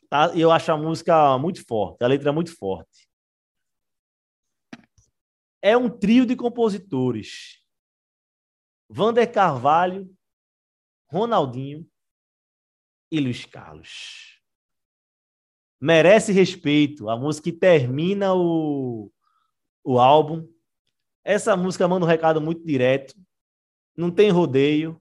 [0.09, 0.33] Tá?
[0.37, 3.09] Eu acho a música muito forte, a letra é muito forte.
[5.63, 7.59] É um trio de compositores.
[8.89, 10.15] Vander Carvalho,
[11.11, 11.89] Ronaldinho
[13.11, 14.39] e Luiz Carlos.
[15.81, 17.09] Merece respeito.
[17.09, 19.11] A música que termina o,
[19.83, 20.47] o álbum.
[21.25, 23.15] Essa música manda um recado muito direto.
[23.97, 25.01] Não tem rodeio.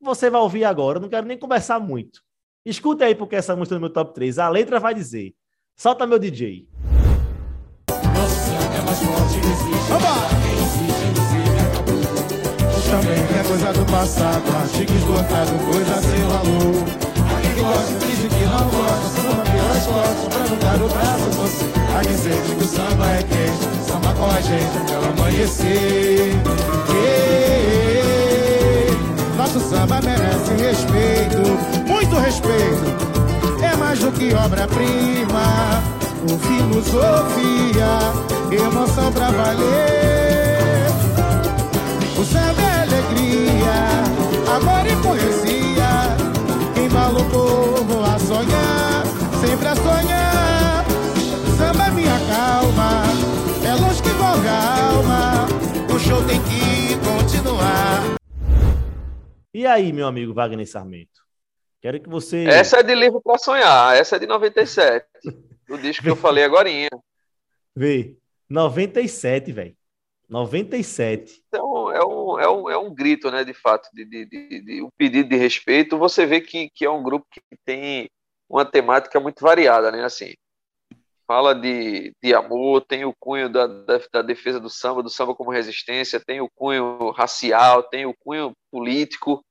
[0.00, 0.96] Você vai ouvir agora.
[0.96, 2.22] Eu não quero nem conversar muito.
[2.64, 4.38] Escuta aí porque essa música é no meu top 3.
[4.38, 5.34] A letra vai dizer.
[5.76, 6.66] Solta meu DJ.
[12.90, 16.84] Também é coisa do passado, artigo esgotado, coisa sem valor.
[17.28, 21.24] A quem gosta, finge que não gosta, samba pelas costas, pra não dar o braço
[21.24, 21.64] a você.
[21.94, 26.36] A quem sente que o samba é quente, samba com a gente até o amanhecer.
[29.36, 31.38] Nosso samba merece respeito,
[31.86, 33.62] muito respeito.
[33.62, 35.82] É mais do que obra-prima,
[36.24, 37.88] o filosofia,
[38.52, 40.86] emoção pra valer.
[42.18, 43.76] O samba é alegria,
[44.56, 46.16] amor e poesia.
[46.84, 49.04] Embala o povo a sonhar,
[49.40, 50.05] sempre a sonhar.
[54.96, 55.46] Alma.
[55.94, 58.16] O show tem que continuar.
[59.52, 61.24] E aí, meu amigo Wagner Sarmento?
[61.80, 62.44] Quero que você.
[62.44, 63.96] Essa é de livro para sonhar.
[63.96, 65.06] Essa é de 97.
[65.68, 66.68] Do disco que eu falei agora.
[67.74, 68.16] Vê.
[68.48, 69.76] 97, velho.
[70.28, 71.42] 97.
[71.48, 74.82] Então, é um, é um, é um grito, né, de fato, de, de, de, de
[74.82, 75.98] um pedido de respeito.
[75.98, 78.08] Você vê que, que é um grupo que tem
[78.48, 80.04] uma temática muito variada, né?
[80.04, 80.34] Assim,
[81.26, 85.34] fala de, de amor, tem o cunho da, da, da defesa do samba, do samba
[85.34, 89.44] como resistência, tem o cunho racial, tem o cunho político,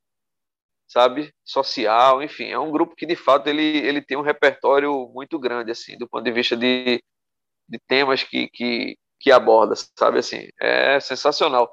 [0.88, 5.38] sabe, social, enfim, é um grupo que de fato ele, ele tem um repertório muito
[5.38, 7.02] grande, assim, do ponto de vista de,
[7.68, 11.70] de temas que, que, que aborda, sabe, assim, é sensacional.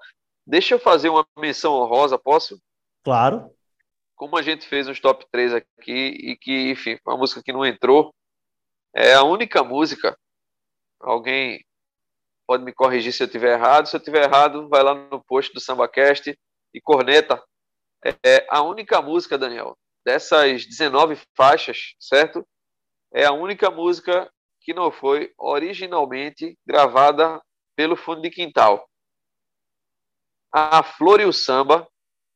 [0.46, 2.60] Deixa eu fazer uma menção honrosa, posso?
[3.04, 3.50] Claro.
[4.16, 7.64] Como a gente fez uns top 3 aqui e que, enfim, uma música que não
[7.64, 8.12] entrou,
[8.94, 10.16] é a única música,
[11.00, 11.64] alguém
[12.46, 15.52] pode me corrigir se eu tiver errado, se eu tiver errado, vai lá no post
[15.52, 16.38] do SambaCast
[16.74, 17.42] e corneta.
[18.24, 22.46] É a única música, Daniel, dessas 19 faixas, certo?
[23.12, 24.30] É a única música
[24.60, 27.40] que não foi originalmente gravada
[27.76, 28.88] pelo Fundo de Quintal.
[30.52, 31.88] A Flor e o Samba,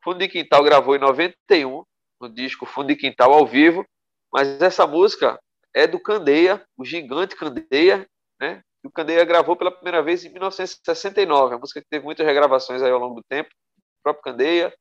[0.02, 1.84] Fundo de Quintal gravou em 91,
[2.20, 3.84] no disco Fundo de Quintal ao vivo,
[4.32, 5.38] mas essa música
[5.76, 8.08] é do Candeia, o gigante Candeia,
[8.40, 8.62] né?
[8.82, 12.90] O Candeia gravou pela primeira vez em 1969, a música que teve muitas regravações aí
[12.90, 14.74] ao longo do tempo, o próprio Candeia,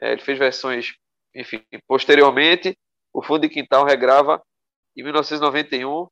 [0.00, 0.94] é, ele fez versões,
[1.34, 2.74] enfim, posteriormente,
[3.12, 4.42] o Fundo de Quintal regrava
[4.96, 6.08] em 1991,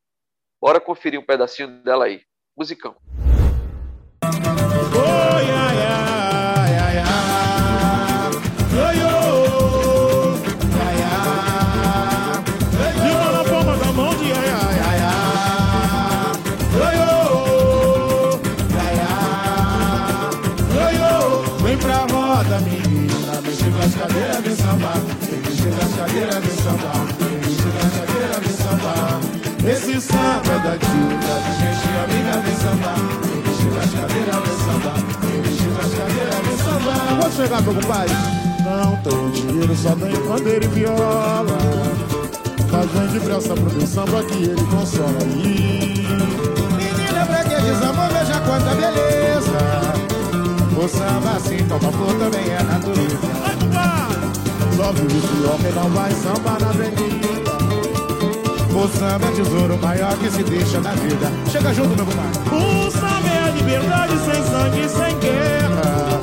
[0.60, 2.22] Bora conferir um pedacinho dela aí.
[2.56, 2.96] Musicão.
[29.68, 32.96] Esse samba é da dica, gente amiga vem sambar.
[33.22, 34.98] Vem das cadeiras, vem sambar.
[35.20, 35.42] Vem
[35.74, 37.20] das cadeiras, vem sambar.
[37.20, 38.16] Pode chegar, meu compadre?
[38.64, 41.58] Não tem dinheiro, só tem bandeira e viola.
[42.72, 46.06] Mas vem depressa pro samba que ele consola aí.
[46.76, 49.87] Menina, pra que desamor, veja quanta beleza.
[50.78, 53.18] O samba assim, toma flor também é natureza.
[54.76, 57.28] Só vive esse homem, não vai sambar na avenida.
[58.72, 61.32] O samba é tesouro maior que se deixa na vida.
[61.50, 62.38] Chega junto, meu compadre.
[62.54, 66.20] O samba é a liberdade sem sangue, sem guerra.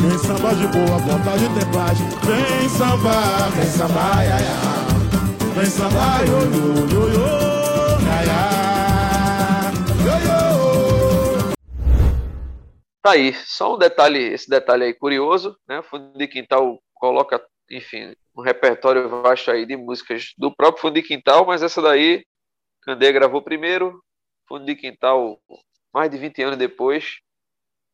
[0.00, 1.98] Vem samba de boa vontade, tem paz.
[1.98, 5.52] Vem samba, vem samba, ai, ai, ai.
[5.56, 7.26] Vem samba, yo, yo, yo, yo.
[8.08, 8.55] Ai,
[13.06, 15.80] Tá aí, só um detalhe, esse detalhe aí curioso, né?
[15.80, 17.40] Fundo de Quintal coloca,
[17.70, 22.26] enfim, um repertório vasto aí de músicas do próprio Fundo de Quintal, mas essa daí
[22.82, 24.02] Candê gravou primeiro,
[24.48, 25.38] Fundo de Quintal,
[25.94, 27.18] mais de 20 anos depois,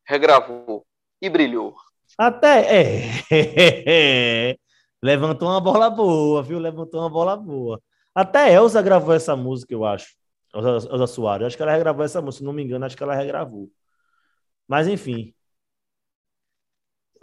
[0.08, 0.82] regravou
[1.20, 1.74] e brilhou.
[2.16, 4.56] Até é.
[5.04, 6.58] Levantou uma bola boa, viu?
[6.58, 7.82] Levantou uma bola boa.
[8.14, 10.14] Até Elza gravou essa música, eu acho.
[10.54, 11.48] Elza Soares.
[11.48, 13.68] Acho que ela regravou essa música, se não me engano, acho que ela regravou.
[14.72, 15.34] Mas enfim.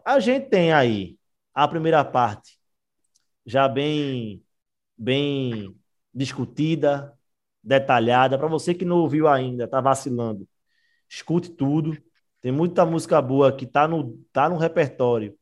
[0.05, 1.17] A gente tem aí
[1.51, 2.59] a primeira parte
[3.43, 4.45] já bem,
[4.95, 5.75] bem
[6.13, 7.17] discutida,
[7.63, 8.37] detalhada.
[8.37, 10.47] Para você que não ouviu ainda, está vacilando,
[11.09, 11.97] escute tudo.
[12.39, 15.35] Tem muita música boa que está no, tá no repertório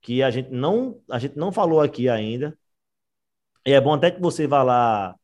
[0.00, 2.58] que a gente não a gente não falou aqui ainda.
[3.64, 5.16] E é bom até que você vá lá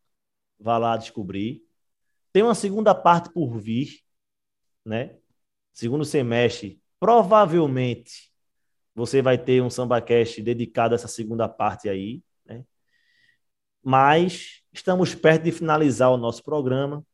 [0.60, 1.64] vá lá descobrir.
[2.32, 4.02] Tem uma segunda parte por vir,
[4.84, 5.18] né?
[5.72, 8.30] Segundo semestre, provavelmente
[8.94, 12.64] você vai ter um SambaCast dedicado a essa segunda parte aí, né?
[13.82, 17.04] Mas estamos perto de finalizar o nosso programa,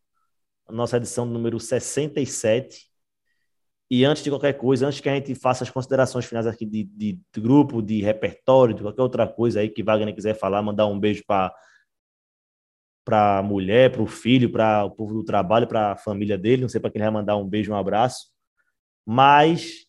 [0.67, 2.89] a nossa edição número 67.
[3.91, 6.85] E antes de qualquer coisa, antes que a gente faça as considerações finais aqui de,
[6.85, 10.87] de, de grupo, de repertório, de qualquer outra coisa aí que Wagner quiser falar, mandar
[10.87, 11.55] um beijo para
[13.05, 16.61] para a mulher, para o filho, para o povo do trabalho, para a família dele.
[16.61, 18.27] Não sei para quem vai mandar um beijo, um abraço.
[19.11, 19.87] Mas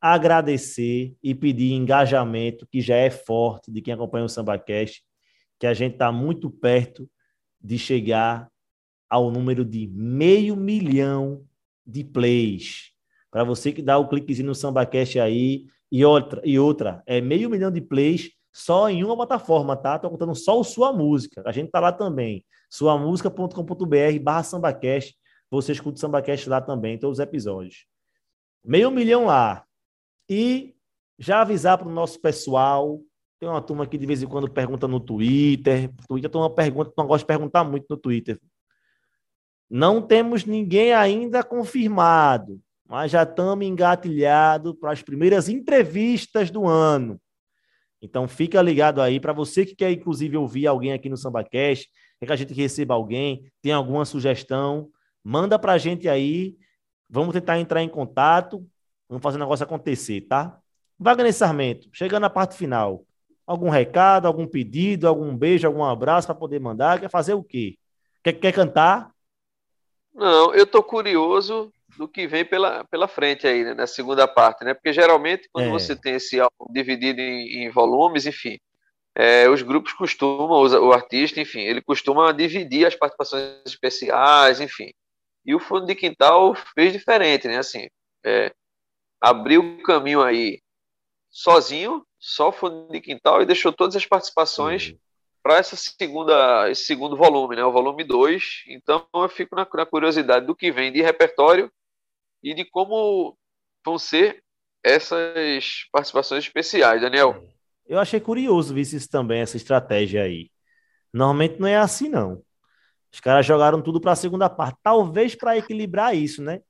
[0.00, 5.02] agradecer e pedir engajamento, que já é forte de quem acompanha o SambaCast,
[5.58, 7.10] que a gente está muito perto
[7.60, 8.48] de chegar
[9.10, 11.44] ao número de meio milhão
[11.84, 12.92] de plays.
[13.32, 17.50] Para você que dá o cliquezinho no SambaCast aí, e outra, e outra, é meio
[17.50, 19.98] milhão de plays só em uma plataforma, tá?
[19.98, 21.42] Tô contando só o Sua Música.
[21.44, 22.44] A gente tá lá também.
[22.70, 25.16] suamusica.com.br barra SambaCast.
[25.50, 27.86] Você escuta o SambaCast lá também, todos os episódios.
[28.66, 29.64] Meio milhão lá.
[30.28, 30.74] E
[31.18, 33.00] já avisar para o nosso pessoal.
[33.38, 35.90] Tem uma turma que de vez em quando pergunta no Twitter.
[36.08, 38.40] Twitter tem uma pergunta, não gosto de perguntar muito no Twitter.
[39.68, 47.20] Não temos ninguém ainda confirmado, mas já estamos engatilhados para as primeiras entrevistas do ano.
[48.00, 51.88] Então fica ligado aí para você que quer inclusive ouvir alguém aqui no SambaCast,
[52.20, 54.88] quer que a gente receba alguém, tem alguma sugestão,
[55.24, 56.56] manda para a gente aí.
[57.08, 58.66] Vamos tentar entrar em contato.
[59.08, 60.58] Vamos fazer o negócio acontecer, tá?
[60.98, 63.04] Wagner Sarmento, chegando na parte final.
[63.46, 66.98] Algum recado, algum pedido, algum beijo, algum abraço para poder mandar?
[66.98, 67.76] Quer fazer o quê?
[68.22, 69.10] Quer, quer cantar?
[70.12, 74.64] Não, eu tô curioso do que vem pela, pela frente aí, né, na segunda parte,
[74.64, 74.74] né?
[74.74, 75.70] Porque geralmente quando é.
[75.70, 78.58] você tem esse álbum dividido em, em volumes, enfim,
[79.14, 84.90] é, os grupos costumam, o artista, enfim, ele costuma dividir as participações especiais, enfim.
[85.46, 87.58] E o Fundo de Quintal fez diferente, né?
[87.58, 87.88] Assim,
[88.24, 88.52] é,
[89.20, 90.60] abriu o caminho aí
[91.30, 94.98] sozinho, só fundo de quintal, e deixou todas as participações uhum.
[95.42, 98.64] para essa segunda, esse segundo volume, né, o volume 2.
[98.68, 101.70] Então eu fico na, na, curiosidade do que vem de repertório
[102.42, 103.36] e de como
[103.84, 104.42] vão ser
[104.82, 107.46] essas participações especiais, Daniel.
[107.86, 110.50] Eu achei curioso ver isso também, essa estratégia aí.
[111.12, 112.42] Normalmente não é assim, não.
[113.16, 114.78] Os caras jogaram tudo para a segunda parte.
[114.82, 116.60] Talvez para equilibrar isso, né?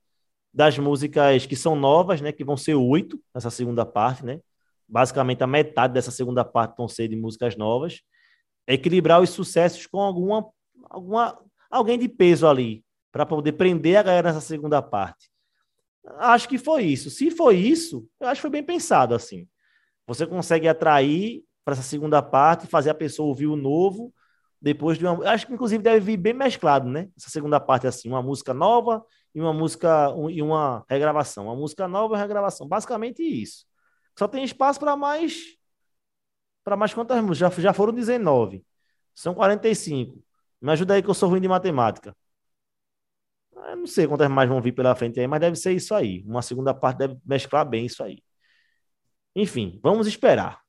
[0.53, 2.31] das músicas que são novas, né?
[2.31, 4.39] Que vão ser oito nessa segunda parte, né?
[4.87, 8.01] Basicamente a metade dessa segunda parte vão ser de músicas novas.
[8.65, 10.49] Equilibrar os sucessos com alguma,
[10.89, 11.37] alguma
[11.69, 12.83] alguém de peso ali.
[13.11, 15.29] para poder prender a galera nessa segunda parte.
[16.17, 17.09] Acho que foi isso.
[17.09, 19.45] Se foi isso, eu acho que foi bem pensado assim.
[20.07, 24.13] Você consegue atrair para essa segunda parte, fazer a pessoa ouvir o novo
[24.61, 25.29] depois de uma.
[25.29, 27.09] Acho que inclusive deve vir bem mesclado, né?
[27.17, 31.55] Essa segunda parte assim, uma música nova e uma música um, e uma regravação, uma
[31.55, 33.65] música nova e uma regravação, basicamente isso.
[34.17, 35.57] Só tem espaço para mais
[36.63, 37.55] para mais quantas músicas?
[37.55, 38.65] Já, já foram 19.
[39.15, 40.21] São 45.
[40.61, 42.15] Me ajuda aí que eu sou ruim de matemática.
[43.55, 46.23] Eu não sei quantas mais vão vir pela frente aí, mas deve ser isso aí.
[46.25, 48.21] Uma segunda parte deve mesclar bem isso aí.
[49.35, 50.66] Enfim, vamos esperar.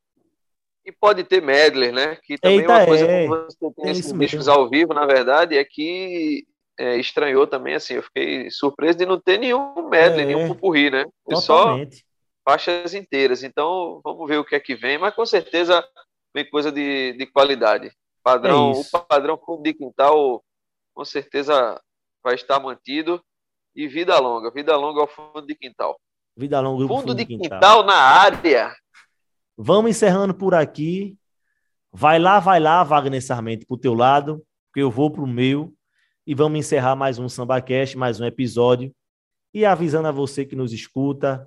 [0.89, 2.16] E pode ter medley, né?
[2.22, 3.22] Que também Eita, uma coisa é.
[3.22, 6.47] que você tem esses discos ao vivo, na verdade, é que
[6.78, 10.24] é, estranhou também, assim, eu fiquei surpreso de não ter nenhum medley, é.
[10.24, 11.05] nenhum pupurri, né?
[11.28, 11.97] Totalmente.
[11.97, 12.03] Só
[12.43, 13.43] faixas inteiras.
[13.43, 15.86] Então, vamos ver o que é que vem, mas com certeza
[16.34, 17.93] vem coisa de, de qualidade.
[18.22, 20.43] Padrão, é o padrão fundo de quintal,
[20.95, 21.78] com certeza
[22.24, 23.22] vai estar mantido.
[23.76, 26.01] E vida longa, vida longa ao fundo de quintal.
[26.34, 27.51] Vida longa fundo, fundo de quintal.
[27.51, 28.74] quintal na área.
[29.61, 31.18] Vamos encerrando por aqui.
[31.92, 35.74] Vai lá, vai lá, Wagner Sarmento, pro teu lado, porque eu vou pro meu.
[36.24, 38.94] E vamos encerrar mais um SambaCast, mais um episódio.
[39.52, 41.44] E avisando a você que nos escuta,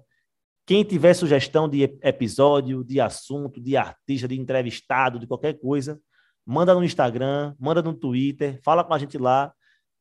[0.67, 5.97] quem tiver sugestão de episódio, de assunto, de artista, de entrevistado, de qualquer coisa,
[6.45, 9.53] manda no Instagram, manda no Twitter, fala com a gente lá,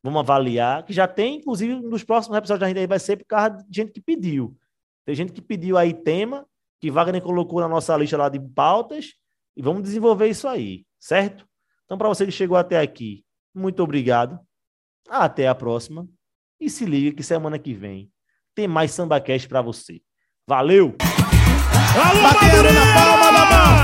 [0.02, 3.26] vamos avaliar, que já tem, inclusive, nos próximos episódios da gente aí vai ser por
[3.26, 4.58] causa de gente que pediu.
[5.06, 6.44] Tem gente que pediu aí tema,
[6.80, 9.12] que Wagner colocou na nossa lista lá de pautas,
[9.56, 11.46] e vamos desenvolver isso aí, certo?
[11.84, 13.24] Então, para você que chegou até aqui,
[13.54, 14.38] muito obrigado.
[15.08, 16.06] Até a próxima.
[16.60, 18.10] E se liga que semana que vem
[18.54, 20.00] tem mais SambaCast para você.
[20.46, 20.96] Valeu!
[21.96, 23.79] Alô, Batendo na palma da mão!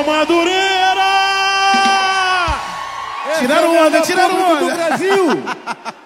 [0.00, 1.10] Alô, Madureira!
[3.38, 4.74] Tiraram onda, tiraram onda!
[4.74, 5.26] Brasil!